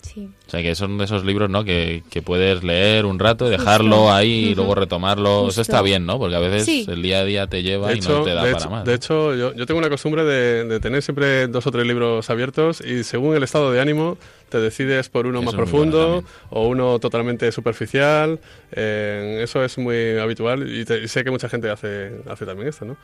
[0.04, 0.30] Sí.
[0.48, 1.64] O sea, que son de esos libros, ¿no?
[1.64, 5.46] Que, que puedes leer un rato, dejarlo ahí y luego retomarlo.
[5.46, 5.50] Justo.
[5.50, 6.20] Eso está bien, ¿no?
[6.20, 6.86] Porque a veces Sí.
[6.88, 8.84] el día a día te lleva De y hecho, no te da para hecho- más.
[8.86, 12.30] de hecho, yo, yo tengo una costumbre de, de tener siempre dos o tres libros
[12.30, 14.18] abiertos y según el estado de ánimo
[14.50, 18.40] te decides por uno Eso más bueno profundo o uno totalmente superficial.
[18.74, 22.68] eh, eso es muy habitual y, te- y sé que mucha gente hace, hace también
[22.70, 22.98] esto, ¿no?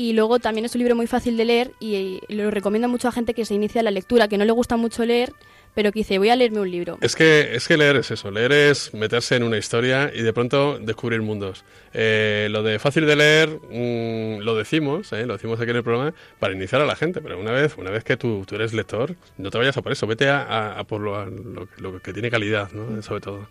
[0.00, 3.12] Y luego también es un libro muy fácil de leer y lo recomiendo mucho a
[3.12, 5.30] gente que se inicia la lectura, que no le gusta mucho leer,
[5.74, 6.96] pero que dice, voy a leerme un libro.
[7.02, 10.32] Es que, es que leer es eso, leer es meterse en una historia y de
[10.32, 11.64] pronto descubrir mundos.
[11.92, 15.82] Eh, lo de fácil de leer mm, lo decimos, eh, lo decimos aquí en el
[15.84, 18.72] programa, para iniciar a la gente, pero una vez, una vez que tú, tú eres
[18.72, 21.68] lector, no te vayas a por eso, vete a, a- a por lo, a lo-
[21.76, 23.02] lo que tiene calidad, ¿no?
[23.02, 23.48] sobre todo.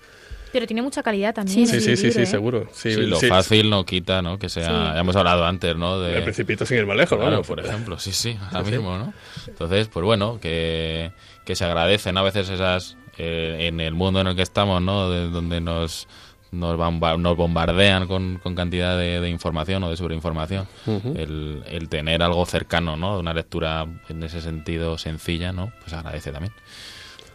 [0.51, 1.67] Pero tiene mucha calidad también.
[1.67, 2.25] Sí, Sí, el sí, sí, libro, sí, ¿eh?
[2.25, 2.67] seguro.
[2.71, 3.27] Sí, Sí, lo sí.
[3.27, 4.39] fácil no quita, ¿no?
[4.39, 4.65] Que sea...
[4.65, 4.71] Sí.
[4.95, 5.99] ya hemos hablado antes, ¿no?
[5.99, 7.47] De, El principito sin ir más lejos, Claro, vamos.
[7.47, 9.13] por ejemplo, sí, sí, ahora mismo, ¿no?
[9.47, 11.11] Entonces, pues bueno, que,
[11.45, 15.09] que se agradecen a veces esas, eh, en el mundo en el que estamos, ¿no?
[15.11, 16.07] De donde nos,
[16.51, 21.13] nos, bomba- nos bombardean con, con cantidad de, de información o de sobreinformación, Ujú.
[21.15, 23.19] el, el tener algo cercano, ¿no?
[23.19, 25.71] Una lectura en ese sentido sencilla, ¿no?
[25.81, 26.53] Pues agradece también.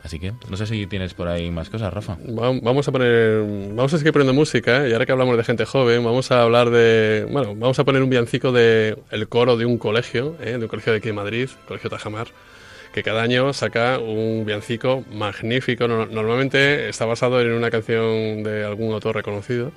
[0.04, 2.18] Así que, no sé si tienes por ahí más cosas, Rafa.
[2.38, 3.40] Va- Vamos a poner,
[3.74, 4.90] vamos a seguir poniendo música ¿eh?
[4.90, 8.02] y ahora que hablamos de gente joven, vamos a hablar de, bueno, vamos a poner
[8.02, 10.50] un villancico de el coro de un colegio, ¿eh?
[10.58, 12.26] de un colegio de aquí de Madrid, Colegio Tajamar,
[12.92, 15.88] que cada año saca un villancico magnífico.
[15.88, 19.72] No- Normalmente está basado en una canción de algún autor reconocido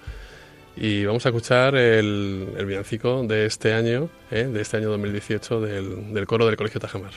[0.76, 4.44] y vamos a escuchar el, el villancico de este año, ¿eh?
[4.44, 7.12] de este año 2018 del, del coro del Colegio Tajamar.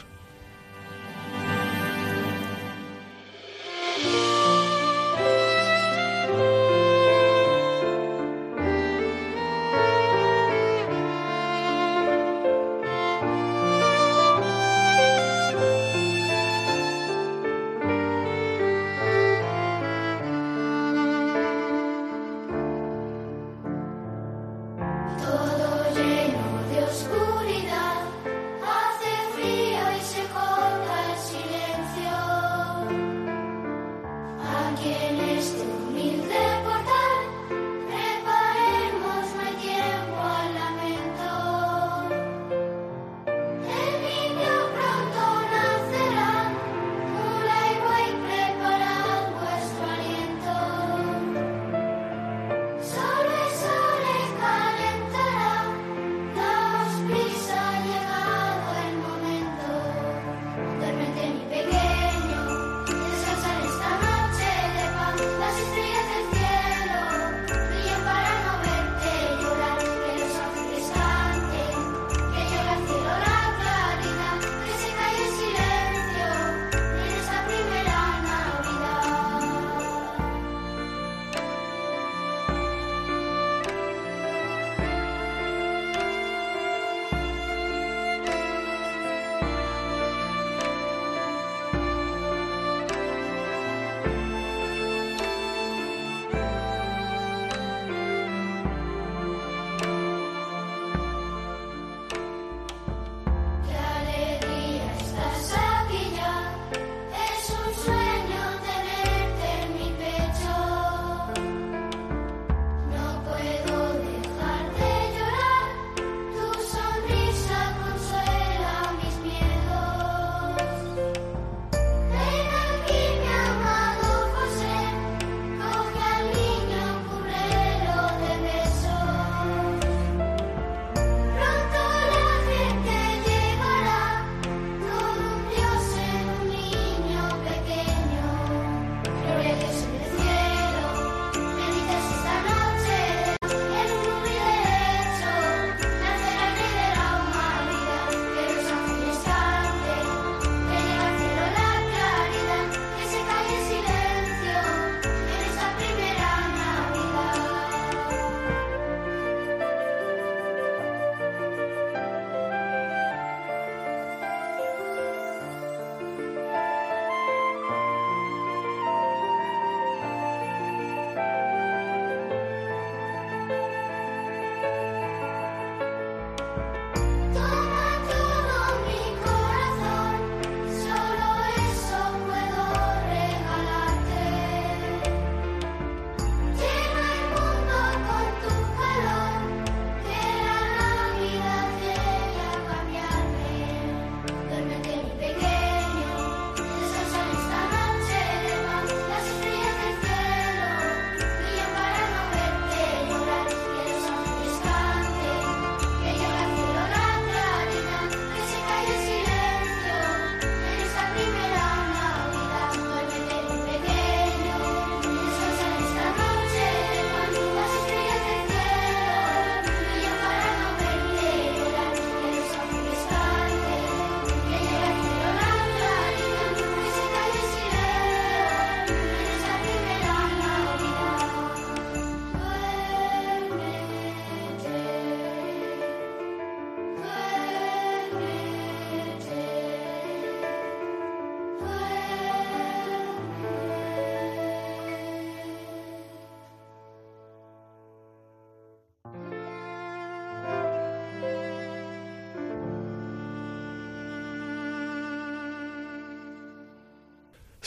[26.91, 27.20] Todo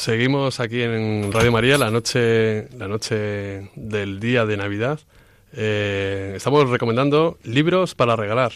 [0.04, 5.00] Seguimos aquí en Radio María, la noche, la noche del día de Navidad.
[5.54, 8.52] Eh, estamos recomendando libros para regalar.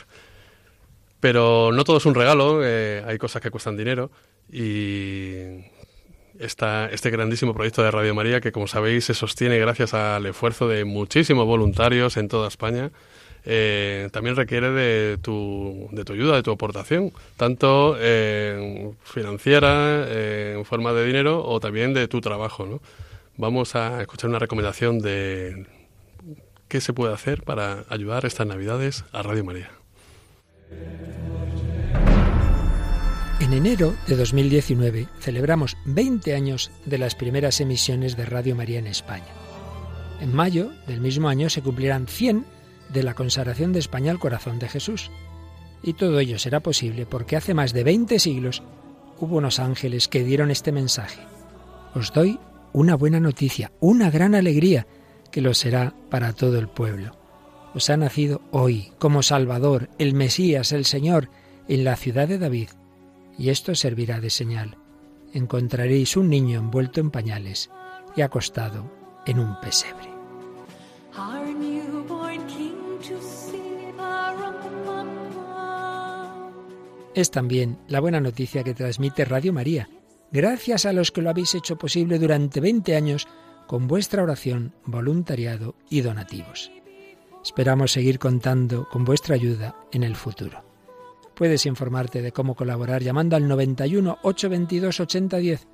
[1.21, 4.11] Pero no todo es un regalo, eh, hay cosas que cuestan dinero
[4.51, 5.63] y
[6.37, 10.67] esta, este grandísimo proyecto de Radio María que como sabéis se sostiene gracias al esfuerzo
[10.67, 12.91] de muchísimos voluntarios en toda España.
[13.49, 20.55] Eh, también requiere de tu, de tu ayuda, de tu aportación, tanto eh, financiera, eh,
[20.57, 22.65] en forma de dinero, o también de tu trabajo.
[22.65, 22.81] ¿no?
[23.37, 25.65] Vamos a escuchar una recomendación de
[26.67, 29.71] qué se puede hacer para ayudar estas Navidades a Radio María.
[33.39, 38.87] En enero de 2019 celebramos 20 años de las primeras emisiones de Radio María en
[38.87, 39.31] España.
[40.19, 42.56] En mayo del mismo año se cumplirán 100
[42.89, 45.11] de la consagración de España al corazón de Jesús.
[45.83, 48.63] Y todo ello será posible porque hace más de 20 siglos
[49.19, 51.21] hubo unos ángeles que dieron este mensaje.
[51.93, 52.39] Os doy
[52.73, 54.87] una buena noticia, una gran alegría,
[55.31, 57.15] que lo será para todo el pueblo.
[57.73, 61.29] Os ha nacido hoy como Salvador, el Mesías, el Señor,
[61.67, 62.69] en la ciudad de David
[63.37, 64.77] y esto servirá de señal.
[65.33, 67.69] Encontraréis un niño envuelto en pañales
[68.15, 68.89] y acostado
[69.25, 70.09] en un pesebre.
[77.17, 79.89] Es también la buena noticia que transmite Radio María,
[80.31, 83.27] gracias a los que lo habéis hecho posible durante 20 años
[83.65, 86.71] con vuestra oración, voluntariado y donativos.
[87.43, 90.63] Esperamos seguir contando con vuestra ayuda en el futuro.
[91.33, 95.67] Puedes informarte de cómo colaborar llamando al 91 822 8010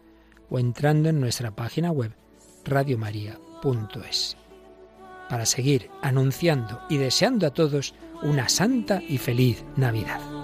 [0.50, 2.16] o entrando en nuestra página web
[2.64, 4.38] radiomaria.es.
[5.28, 10.43] Para seguir anunciando y deseando a todos una santa y feliz Navidad.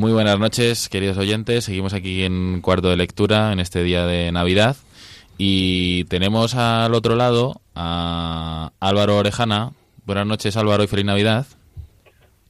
[0.00, 1.64] Muy buenas noches, queridos oyentes.
[1.64, 4.74] Seguimos aquí en cuarto de lectura en este día de Navidad.
[5.36, 9.72] Y tenemos al otro lado a Álvaro Orejana.
[10.06, 11.44] Buenas noches, Álvaro, y feliz Navidad.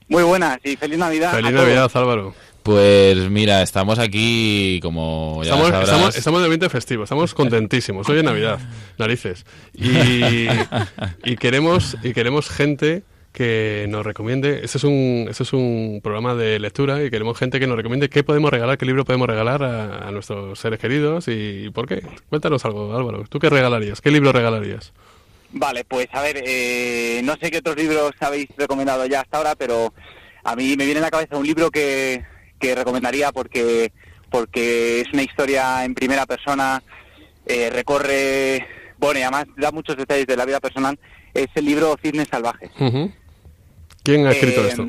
[0.07, 1.33] Muy buenas y feliz Navidad.
[1.33, 1.65] Feliz a todos.
[1.65, 2.35] Navidad, Álvaro.
[2.63, 5.89] Pues mira, estamos aquí como ya Estamos, sabrás.
[5.89, 8.09] estamos, estamos de ambiente festivo, estamos contentísimos.
[8.09, 8.61] Hoy es Navidad,
[8.97, 9.45] narices.
[9.75, 10.47] Y,
[11.25, 13.03] y queremos y queremos gente
[13.33, 14.61] que nos recomiende.
[14.65, 18.09] Este es un este es un programa de lectura y queremos gente que nos recomiende
[18.09, 22.03] qué podemos regalar, qué libro podemos regalar a, nuestros seres queridos y por qué.
[22.29, 23.25] Cuéntanos algo, Álvaro.
[23.29, 24.01] ¿Tú qué regalarías?
[24.01, 24.93] ¿Qué libro regalarías?
[25.53, 29.55] Vale, pues a ver, eh, no sé qué otros libros habéis recomendado ya hasta ahora,
[29.57, 29.93] pero
[30.45, 32.25] a mí me viene a la cabeza un libro que,
[32.59, 33.93] que recomendaría porque,
[34.31, 36.83] porque es una historia en primera persona,
[37.47, 38.65] eh, recorre,
[38.99, 40.99] bueno, y además da muchos detalles de la vida personal,
[41.35, 42.71] es el libro Cisnes Salvajes.
[44.03, 44.87] ¿Quién ha escrito Eh, esto?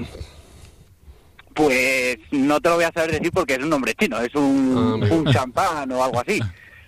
[1.53, 5.01] Pues no te lo voy a saber decir porque es un nombre chino, es un,
[5.03, 6.39] Ah, un champán o algo así.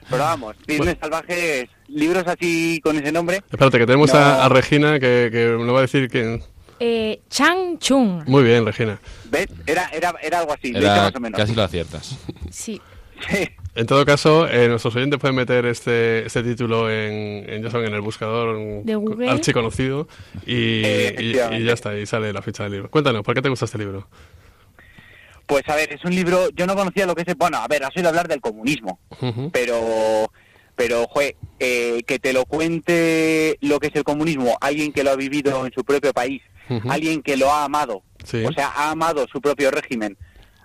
[0.10, 3.38] Pero vamos, Cisnes Salvajes, libros así con ese nombre.
[3.52, 4.20] Espérate, que tenemos no.
[4.20, 6.42] a, a Regina que, que nos va a decir que...
[6.80, 8.24] Eh, Chang Chung.
[8.28, 9.00] Muy bien, Regina.
[9.30, 9.48] ¿Ves?
[9.66, 11.38] Era, era, era algo así, Era más o menos.
[11.40, 12.18] casi lo aciertas.
[12.50, 12.82] Sí.
[13.30, 13.48] Sí.
[13.76, 17.88] En todo caso, eh, nuestros oyentes pueden meter este, este título en, en, ya saben,
[17.88, 20.08] en el buscador De archiconocido
[20.46, 22.90] y, Eh, y- ya está, y sale la ficha del libro.
[22.92, 24.08] Cuéntanos, ¿por qué te gusta este libro?
[25.48, 27.84] Pues a ver, es un libro, yo no conocía lo que es, bueno, a ver,
[27.84, 29.00] has oído hablar del comunismo,
[29.52, 30.32] pero,
[30.76, 35.12] pero, jue, eh, que te lo cuente lo que es el comunismo, alguien que lo
[35.12, 36.42] ha vivido en su propio país,
[36.88, 38.46] alguien que lo ha amado, Sí.
[38.46, 40.16] o sea, ha amado su propio régimen,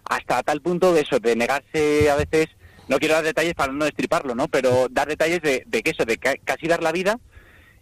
[0.04, 2.46] hasta tal punto de eso, de negarse a veces,
[2.88, 4.48] no quiero dar detalles para no destriparlo, ¿no?
[4.48, 7.18] Pero dar detalles de, de que eso, de ca- casi dar la vida,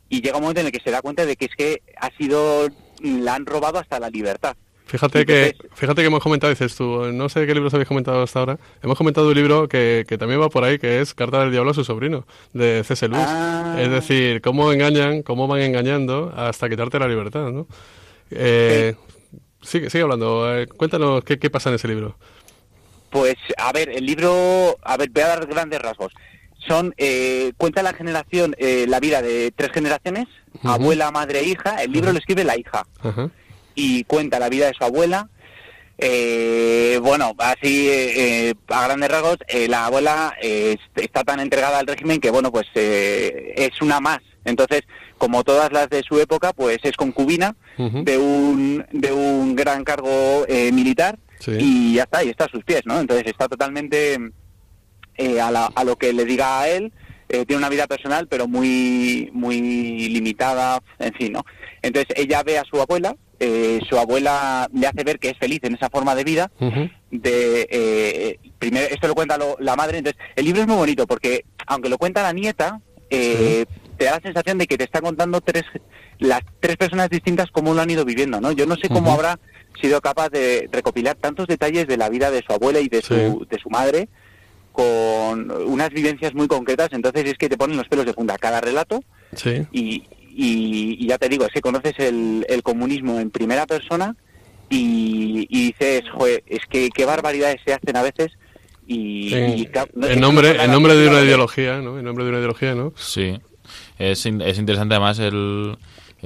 [0.08, 2.10] y llega un momento en el que se da cuenta de que es que ha
[2.16, 2.68] sido,
[3.02, 4.56] la han robado hasta la libertad.
[4.88, 8.38] Fíjate que, fíjate que hemos comentado, dices tú, no sé qué libros habéis comentado hasta
[8.38, 11.50] ahora, hemos comentado un libro que, que también va por ahí, que es Carta del
[11.50, 13.08] Diablo a su sobrino, de C.S.
[13.08, 13.24] Lewis.
[13.26, 13.76] Ah.
[13.80, 17.66] Es decir, cómo engañan, cómo van engañando hasta quitarte la libertad, ¿no?
[18.30, 18.94] Eh,
[19.60, 22.16] sigue, sigue hablando, eh, cuéntanos qué, qué pasa en ese libro.
[23.10, 26.12] Pues, a ver, el libro, a ver, voy a dar grandes rasgos.
[26.66, 30.26] Son, eh, cuenta la generación, eh, la vida de tres generaciones,
[30.64, 31.82] abuela, madre e hija.
[31.82, 32.86] El libro lo escribe la hija.
[33.74, 35.28] Y cuenta la vida de su abuela,
[35.98, 41.78] Eh, bueno, así eh, eh, a grandes rasgos, eh, la abuela est- está tan entregada
[41.78, 44.18] al régimen que, bueno, pues eh, es una más.
[44.44, 44.82] Entonces,
[45.16, 47.56] como todas las de su época, pues es concubina
[48.04, 51.52] de un de un gran cargo eh, militar Sí.
[51.58, 52.98] y ya está, y está a sus pies, ¿no?
[53.00, 54.18] Entonces está totalmente
[55.16, 56.92] eh, a, la- a lo que le diga a él.
[57.28, 59.60] eh, tiene una vida personal, pero muy muy
[60.10, 61.44] limitada, en fin, ¿no?
[61.82, 65.58] Entonces ella ve a su abuela, eh, su abuela le hace ver que es feliz
[65.64, 66.50] en esa forma de vida,
[67.10, 71.06] de eh, primero esto lo cuenta lo- la madre entonces el libro es muy bonito
[71.06, 72.80] porque aunque lo cuenta la nieta
[73.10, 73.64] eh,
[73.98, 75.64] te da la sensación de que te está contando tres
[76.18, 79.38] las tres personas distintas cómo lo han ido viviendo no yo no sé cómo habrá
[79.76, 83.14] sido capaz de recopilar tantos detalles de la vida de su abuela y de su
[83.14, 83.46] Sí.
[83.50, 84.08] de su madre
[84.72, 88.60] con unas vivencias muy concretas entonces es que te ponen los pelos de punta cada
[88.60, 89.02] relato
[89.34, 89.62] Sí.
[89.72, 90.02] y,
[90.38, 94.14] y, y ya te digo, es que conoces el, el comunismo en primera persona
[94.68, 98.32] y, y dices, joder, es que qué barbaridades se hacen a veces
[98.86, 99.66] y...
[99.94, 101.98] No- en nombre, en nombre de una claro, ideología, ¿no?
[101.98, 102.92] En nombre de una ideología, ¿no?
[102.96, 103.38] Sí,
[103.98, 105.76] es, es interesante además el,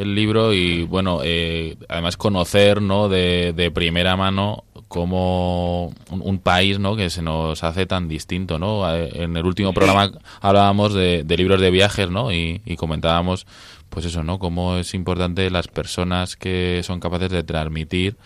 [0.00, 3.08] el libro y bueno, eh, además conocer ¿no?
[3.08, 6.96] de, de primera mano como un, un país ¿no?
[6.96, 8.58] que se nos hace tan distinto.
[8.58, 8.92] ¿no?
[8.94, 12.32] En el último programa hablábamos de, de libros de viajes ¿no?
[12.32, 13.46] y, y comentábamos
[13.90, 14.38] pues eso, ¿no?
[14.38, 18.16] cómo es importante las personas que son capaces de transmitir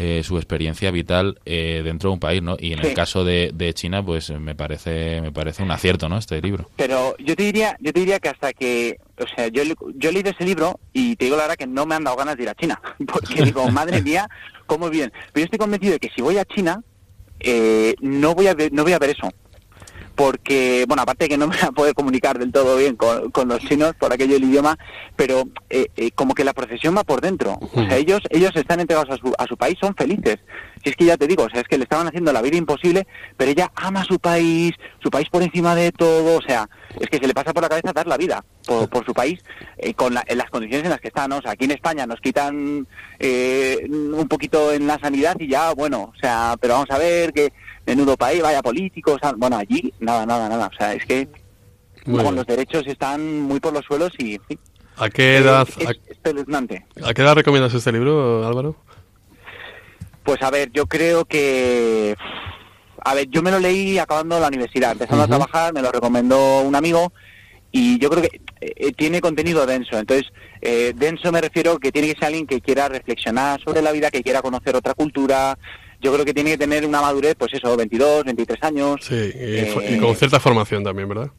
[0.00, 2.56] eh, su experiencia vital eh, dentro de un país, ¿no?
[2.56, 6.16] Y en el caso de, de China, pues me parece me parece un acierto, ¿no?
[6.18, 6.70] Este libro.
[6.76, 9.64] Pero yo te diría, yo te diría que hasta que, o sea, yo,
[9.96, 12.16] yo he leído ese libro y te digo la verdad que no me han dado
[12.16, 12.80] ganas de ir a China,
[13.12, 14.28] porque digo, madre mía,
[14.66, 15.10] cómo bien.
[15.32, 16.80] Pero yo estoy convencido de que si voy a China,
[17.40, 19.28] eh, no voy a ver, no voy a ver eso.
[20.18, 23.30] Porque, bueno, aparte de que no me voy a poder comunicar del todo bien con,
[23.30, 24.76] con los chinos por aquello del idioma,
[25.14, 27.56] pero eh, eh, como que la procesión va por dentro.
[27.72, 30.38] O sea, ellos, ellos están entregados a su, a su país, son felices.
[30.82, 32.56] Si es que ya te digo, o sea, es que le estaban haciendo la vida
[32.56, 33.06] imposible,
[33.36, 37.18] pero ella ama su país, su país por encima de todo, o sea, es que
[37.18, 39.38] se le pasa por la cabeza dar la vida por, por su país
[39.76, 41.38] eh, con la- en las condiciones en las que están, ¿no?
[41.38, 42.88] O sea, aquí en España nos quitan
[43.20, 47.32] eh, un poquito en la sanidad y ya, bueno, o sea, pero vamos a ver
[47.32, 47.52] que
[47.88, 51.26] menudo país, vaya políticos, bueno, allí nada, nada, nada, o sea, es que
[52.04, 52.34] bien.
[52.34, 54.38] los derechos están muy por los suelos y,
[54.98, 56.84] ¿A qué edad, es espeluznante.
[57.02, 58.76] a, qué edad recomiendas este libro, Álvaro?
[60.22, 62.14] Pues a ver, yo creo que...
[63.04, 66.60] A ver, yo me lo leí acabando la universidad, empezando a trabajar, me lo recomendó
[66.60, 67.12] un amigo
[67.70, 69.96] y yo creo que eh, tiene contenido denso.
[69.96, 70.26] Entonces,
[70.60, 74.10] eh, denso me refiero que tiene que ser alguien que quiera reflexionar sobre la vida,
[74.10, 75.56] que quiera conocer otra cultura.
[76.00, 78.96] Yo creo que tiene que tener una madurez, pues eso, 22, 23 años.
[79.02, 81.30] Sí, y, Eh, y con cierta formación también, ¿verdad?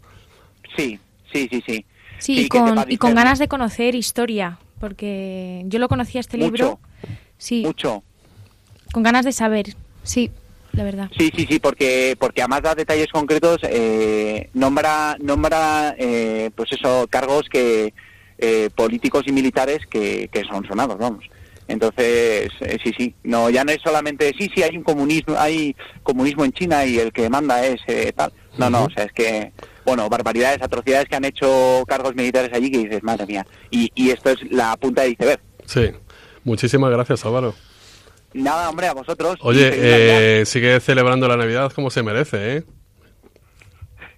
[0.75, 0.99] Sí,
[1.31, 1.85] sí, sí, sí.
[2.19, 6.37] Sí, Sí, y, con, y con ganas de conocer historia, porque yo lo conocía este
[6.37, 6.45] Mucho.
[6.51, 6.79] libro.
[7.37, 8.03] Sí, Mucho.
[8.91, 9.67] con ganas de saber.
[10.03, 10.29] Sí,
[10.73, 11.09] la verdad.
[11.17, 17.07] Sí, sí, sí, porque porque además da detalles concretos, eh, nombra nombra eh, pues eso
[17.09, 17.93] cargos que
[18.37, 21.23] eh, políticos y militares que, que son sonados, vamos.
[21.69, 25.75] Entonces, eh, sí, sí, no ya no es solamente sí, sí hay un comunismo, hay
[26.03, 28.33] comunismo en China y el que manda es eh, tal.
[28.57, 29.53] No, no, o sea, es que
[29.85, 33.45] bueno, barbaridades, atrocidades que han hecho cargos militares allí que dices, madre mía.
[33.71, 35.39] Y, y esto es la punta del iceberg.
[35.65, 35.91] Sí.
[36.43, 37.55] Muchísimas gracias, Álvaro.
[38.33, 39.37] Nada, hombre, a vosotros.
[39.41, 42.63] Oye, eh, sigue celebrando la Navidad como se merece, ¿eh?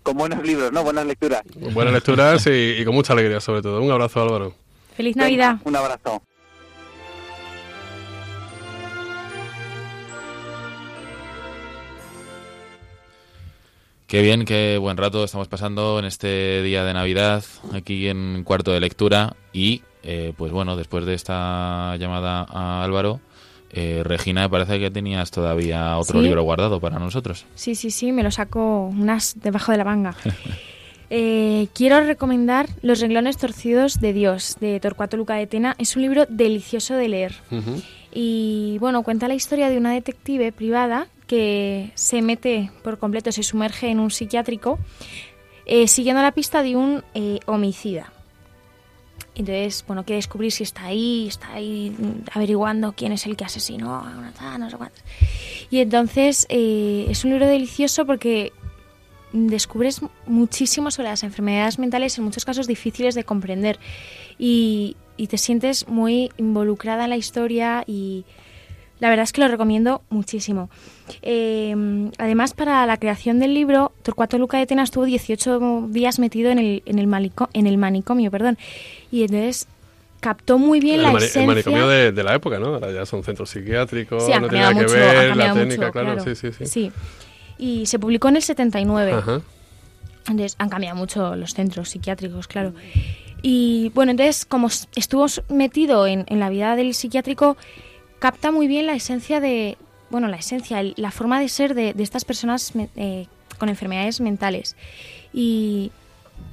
[0.03, 0.83] con buenos libros, ¿no?
[0.83, 1.43] Buenas lecturas.
[1.73, 3.81] Buenas lecturas y, y con mucha alegría, sobre todo.
[3.81, 4.55] Un abrazo, Álvaro.
[4.95, 5.55] Feliz Venga, Navidad.
[5.63, 6.23] Un abrazo.
[14.11, 18.73] Qué bien, qué buen rato estamos pasando en este día de Navidad, aquí en cuarto
[18.73, 19.37] de lectura.
[19.53, 23.21] Y, eh, pues bueno, después de esta llamada a Álvaro,
[23.69, 26.25] eh, Regina, me parece que tenías todavía otro Sí.
[26.25, 27.45] libro guardado para nosotros.
[27.55, 30.13] Sí, sí, sí, me lo saco unas debajo de la manga.
[31.13, 35.75] Eh, quiero recomendar Los renglones torcidos de Dios, de Torcuato Luca de Tena.
[35.77, 37.33] Es un libro delicioso de leer.
[38.13, 43.41] Y bueno, cuenta la historia de una detective privada que se mete por completo, se
[43.41, 44.79] sumerge en un psiquiátrico
[45.65, 48.11] eh, siguiendo la pista de un eh, homicida.
[49.33, 51.95] Entonces, bueno, quiere descubrir si está ahí, está ahí
[52.33, 55.05] averiguando quién es el que asesinó a una no sé cuántas.
[55.69, 58.51] Y entonces eh, es un libro delicioso porque
[59.31, 63.79] descubres muchísimo sobre las enfermedades mentales, en muchos casos difíciles de comprender.
[64.37, 68.25] Y, y te sientes muy involucrada en la historia y
[69.01, 70.69] la verdad es que lo recomiendo muchísimo.
[71.21, 71.75] Eh,
[72.17, 76.59] además, para la creación del libro, Torcuato Luca de Tena estuvo 18 días metido en
[76.59, 78.31] el, en el, malico- en el manicomio.
[78.31, 78.57] Perdón.
[79.11, 79.67] Y entonces
[80.21, 81.47] captó muy bien el, la mani- el esencia.
[81.47, 82.67] manicomio de, de la época, ¿no?
[82.75, 86.13] Ahora ya son centros psiquiátricos, Sí, no tiene nada que ver, la técnica, mucho, claro,
[86.15, 86.35] claro.
[86.35, 86.91] sí, sí, sí.
[87.57, 89.11] Y se publicó en el 79.
[89.13, 89.41] Ajá.
[90.27, 92.73] Entonces, han cambiado mucho los centros psiquiátricos, claro.
[93.41, 97.57] Y bueno, entonces, como estuvo metido en, en la vida del psiquiátrico,
[98.21, 99.79] capta muy bien la esencia de,
[100.11, 103.25] bueno, la esencia, la forma de ser de, de estas personas eh,
[103.57, 104.75] con enfermedades mentales.
[105.33, 105.91] Y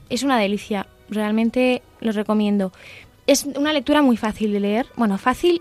[0.08, 2.72] es una delicia, realmente lo recomiendo.
[3.26, 5.60] Es una lectura muy fácil de leer, bueno, fácil.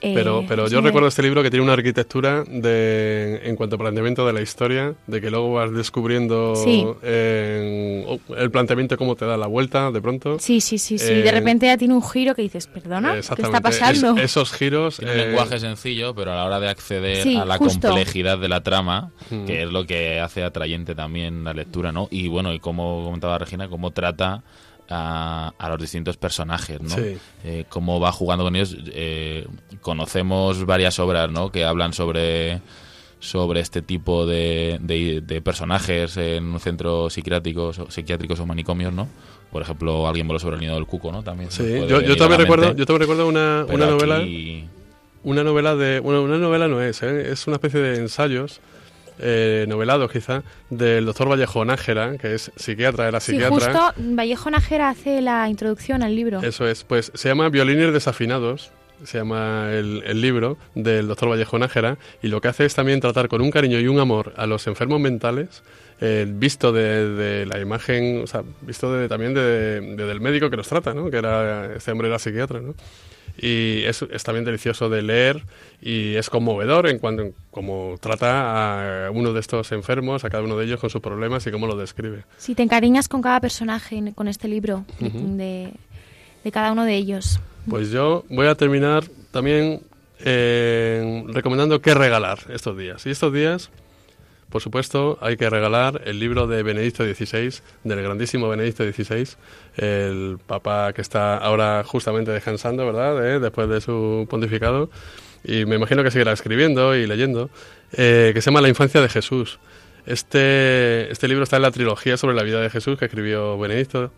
[0.00, 3.76] Eh, Pero, pero es yo recuerdo este libro que tiene una arquitectura de, en cuanto
[3.76, 6.84] a planteamiento de la historia, de que luego vas descubriendo Sí.
[7.02, 10.38] eh, el planteamiento cómo te da la vuelta de pronto.
[10.38, 11.12] Sí, sí, sí, sí.
[11.12, 14.16] Eh, de repente ya tiene un giro que dices, perdona, ¿qué está pasando?
[14.16, 14.96] Es- esos giros.
[14.98, 17.88] Tiene un eh, lenguaje sencillo, pero a la hora de acceder Sí, a la justo.
[17.88, 19.44] complejidad de la trama, Mm.
[19.46, 22.08] que es lo que hace atrayente también la lectura, ¿no?
[22.10, 24.42] Y bueno, y como comentaba Regina, cómo trata
[24.90, 26.90] a, a los distintos personajes, ¿no?
[26.90, 27.16] Sí.
[27.44, 28.76] Eh, cómo va jugando con ellos.
[28.92, 29.46] Eh,
[29.80, 31.50] conocemos varias obras, ¿no?
[31.50, 32.60] Que hablan sobre
[33.20, 38.92] sobre este tipo de, de- de personajes en un centro psiquiátricos o, psiquiátricos o manicomios,
[38.92, 39.08] ¿no?
[39.50, 41.22] Por ejemplo, alguien voló sobre el nido del cuco, ¿no?
[41.22, 41.50] También.
[41.50, 44.16] Sí, yo, yo también recuerdo, yo también recuerdo una, una novela.
[44.18, 44.64] aquí-
[45.22, 46.00] Una novela de.
[46.00, 47.30] Bueno, una novela no es, ¿eh?
[47.32, 48.60] es una especie de ensayos.
[49.18, 54.50] Eh, novelados quizá del doctor Vallejo Nájera que es psiquiatra era Sí, psiquiatra justo Vallejo
[54.50, 56.40] Nájera hace la introducción al libro.
[56.42, 58.72] Eso es, pues se llama Violines desafinados,
[59.04, 62.98] se llama el, el libro del doctor Vallejo Nájera, y lo que hace es también
[63.00, 65.62] tratar con un cariño y un amor a los enfermos mentales,
[66.00, 70.50] eh, visto de, de la imagen, o sea, visto de- también de, de- del médico
[70.50, 71.08] que los trata, ¿no?
[71.08, 72.74] que era este hombre era psiquiatra, ¿no?
[73.36, 75.42] Y es, es también delicioso de leer
[75.82, 80.56] y es conmovedor en cuanto como trata a uno de estos enfermos, a cada uno
[80.56, 82.24] de ellos con sus problemas y cómo lo describe.
[82.36, 85.36] Si te encariñas con cada personaje con este libro, de- Ujú.
[85.36, 85.72] de,
[86.44, 87.40] de cada uno de ellos.
[87.68, 89.80] Pues yo voy a terminar también
[90.20, 93.04] eh, recomendando qué regalar estos días.
[93.06, 93.70] Y estos días,
[94.54, 99.30] por supuesto, hay que regalar el libro de Benedicto XVI, del grandísimo Benedicto XVI,
[99.78, 103.34] el papa que está ahora justamente descansando, ¿verdad?
[103.34, 104.90] Eh, Después de su pontificado.
[105.42, 107.50] Y me imagino que seguirá escribiendo y leyendo,
[107.94, 109.58] eh, que se llama La infancia de Jesús.
[110.06, 114.12] Este, este libro está en la trilogía sobre la vida de Jesús que escribió Benedicto,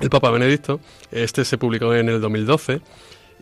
[0.00, 0.80] el Papa Benedicto.
[1.12, 2.80] Este se publicó en el 2012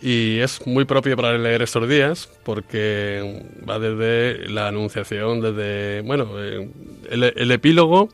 [0.03, 6.28] y es muy propio para leer estos días porque va desde la anunciación, desde, bueno,
[6.38, 6.68] eh,
[7.11, 8.09] el, el epílogo.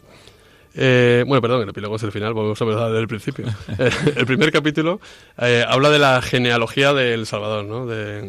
[0.75, 3.47] eh, bueno, perdón, el epílogo es el final, vamos a empezar desde el principio.
[4.17, 5.01] El primer capítulo
[5.39, 7.87] eh, habla de la genealogía del Salvador, ¿no?
[7.87, 8.21] De,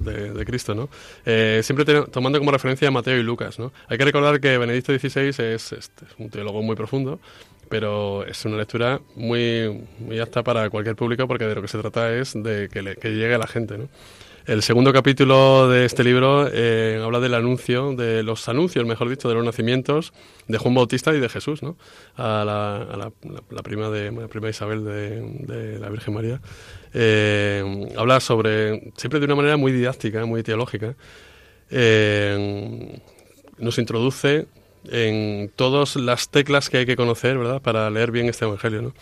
[0.00, 0.88] de- de Cristo, ¿no?
[1.26, 3.72] Eh, siempre te- tomando como referencia a Mateo y Lucas, ¿no?
[3.88, 7.20] Hay que recordar que Benedicto XVI es, este, es un teólogo muy profundo,
[7.68, 11.78] pero es una lectura muy, muy apta para cualquier público porque de lo que se
[11.78, 13.88] trata es de que, le- que llegue a la gente, ¿no?
[14.46, 19.28] El segundo capítulo de este libro eh, habla del anuncio, de los anuncios, mejor dicho,
[19.28, 20.12] de los nacimientos
[20.46, 21.76] de Juan Bautista y de Jesús, ¿no?
[22.16, 23.12] A la, a la-
[23.50, 26.40] la- prima de la prima Isabel de, de la Virgen María.
[26.94, 30.94] Eh, habla sobre, siempre de una manera muy didáctica, muy teológica,
[31.70, 33.00] eh,
[33.58, 34.46] nos introduce
[34.90, 38.94] en todas las teclas que hay que conocer, ¿verdad?, para leer bien este Evangelio, ¿no?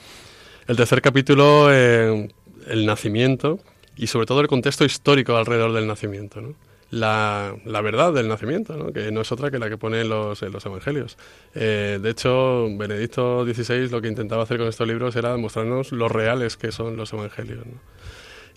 [0.67, 2.29] El tercer capítulo, eh,
[2.69, 3.59] el nacimiento
[3.97, 6.55] y sobre todo el contexto histórico alrededor del nacimiento, ¿no?
[6.91, 8.93] La, la verdad del nacimiento, ¿no?
[8.93, 11.17] que no es otra que la que pone en los, en los evangelios.
[11.55, 16.09] Eh, de hecho, Benedicto XVI lo que intentaba hacer con estos libros era mostrarnos lo
[16.09, 17.67] reales que son los evangelios.
[17.67, 17.81] ¿no?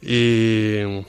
[0.02, 1.04] Y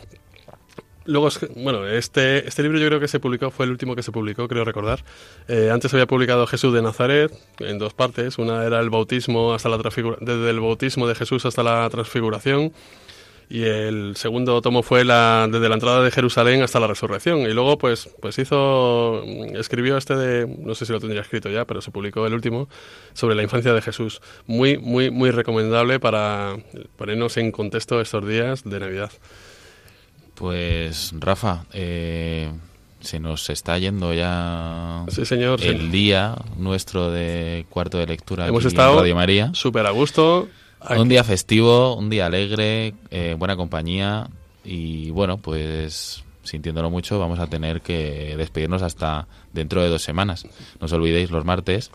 [1.09, 4.13] Luego, bueno, este, este libro yo creo que se publicó, fue el último que se
[4.13, 5.03] publicó, creo recordar.
[5.49, 8.37] Eh, antes había publicado Jesús de Nazaret en dos partes.
[8.37, 12.75] Una era el bautismo hasta la desde el bautismo de Jesús hasta la transfiguración.
[13.49, 17.39] Y el segundo tomo fue la, desde la entrada de Jerusalén hasta la resurrección.
[17.39, 21.65] Y luego, pues, pues hizo, escribió este de, no sé si lo tendría escrito ya,
[21.65, 22.69] pero se publicó el último,
[23.15, 24.21] sobre la infancia de Jesús.
[24.47, 26.59] Muy, muy, muy recomendable para
[26.97, 29.11] ponernos en contexto estos días de Navidad.
[30.39, 32.49] Pues Rafa, eh,
[33.01, 35.89] se nos está yendo ya Sí, señor, el sí.
[35.89, 39.51] día nuestro de cuarto de lectura Hemos aquí en estado Radio María.
[39.55, 40.49] súper a gusto.
[40.97, 44.29] Un día festivo, un día alegre, eh, buena compañía
[44.65, 50.47] y bueno, pues sintiéndolo mucho vamos a tener que despedirnos hasta dentro de dos semanas.
[50.81, 51.91] No os olvidéis los martes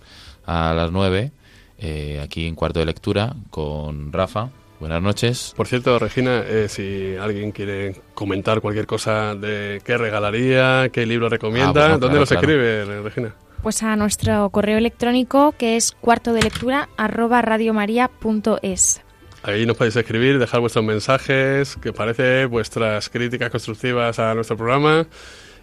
[0.45, 1.31] a las 9
[1.79, 4.49] eh, aquí en cuarto de lectura con Rafa.
[4.83, 5.53] Buenas noches.
[5.55, 11.29] Por cierto, Regina, eh, si alguien quiere comentar cualquier cosa de qué regalaría, qué libro
[11.29, 12.41] recomienda, Ah, bueno, ¿dónde claro, nos claro.
[12.41, 13.35] escribe, Regina?
[13.61, 19.01] Pues a nuestro correo electrónico que es cuarto de lectura arroba radiomaria.es.
[19.43, 25.07] Ahí nos podéis escribir, dejar vuestros mensajes, que parece vuestras críticas constructivas a nuestro programa.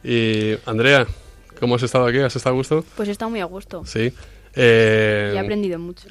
[0.02, 1.06] Y Andrea,
[1.60, 2.20] ¿cómo has estado aquí?
[2.20, 2.86] ¿Has estado a gusto?
[2.96, 3.84] Pues está muy a gusto.
[3.84, 4.14] Sí.
[4.54, 6.08] Eh, Y he aprendido mucho.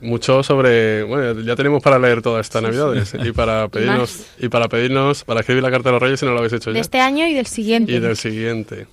[0.00, 4.68] mucho sobre bueno ya tenemos para leer todas estas navidades y para pedirnos y para
[4.68, 6.80] pedirnos para escribir la carta de los reyes si no lo habéis hecho De ya
[6.80, 7.92] este año y del siguiente.
[7.92, 8.86] y del siguiente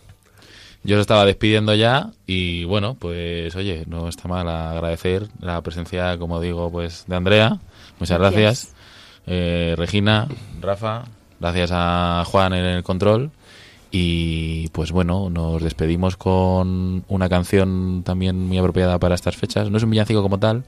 [0.83, 6.17] Yo os estaba despidiendo ya y bueno, pues oye, no está mal agradecer la presencia,
[6.19, 7.57] como digo, pues de Andrea.
[7.99, 8.41] Muchas gracias.
[8.43, 8.75] Gracias.
[9.27, 10.27] Eh, Regina,
[10.61, 11.03] Rafa,
[11.39, 13.31] gracias a Juan en el control.
[13.91, 19.69] Y pues bueno, nos despedimos con una canción también muy apropiada para estas fechas.
[19.71, 20.65] No es un villancico como tal.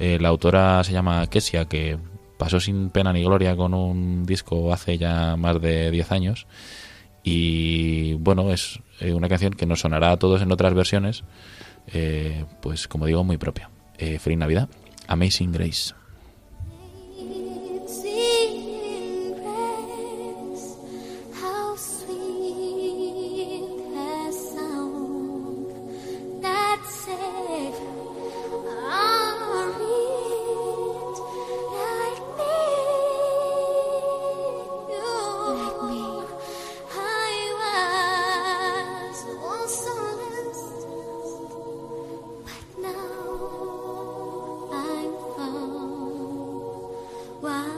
[0.00, 1.98] Eh, la autora se llama Kesia, que
[2.38, 6.46] pasó sin pena ni gloria con un disco hace ya más de 10 años.
[7.22, 11.24] Y bueno, es eh, una canción que nos sonará a todos en otras versiones,
[11.92, 13.70] eh, pues como digo, muy propia.
[13.98, 14.68] Eh, Feliz Navidad,
[15.08, 15.97] Amazing Grace.
[47.40, 47.77] 晚安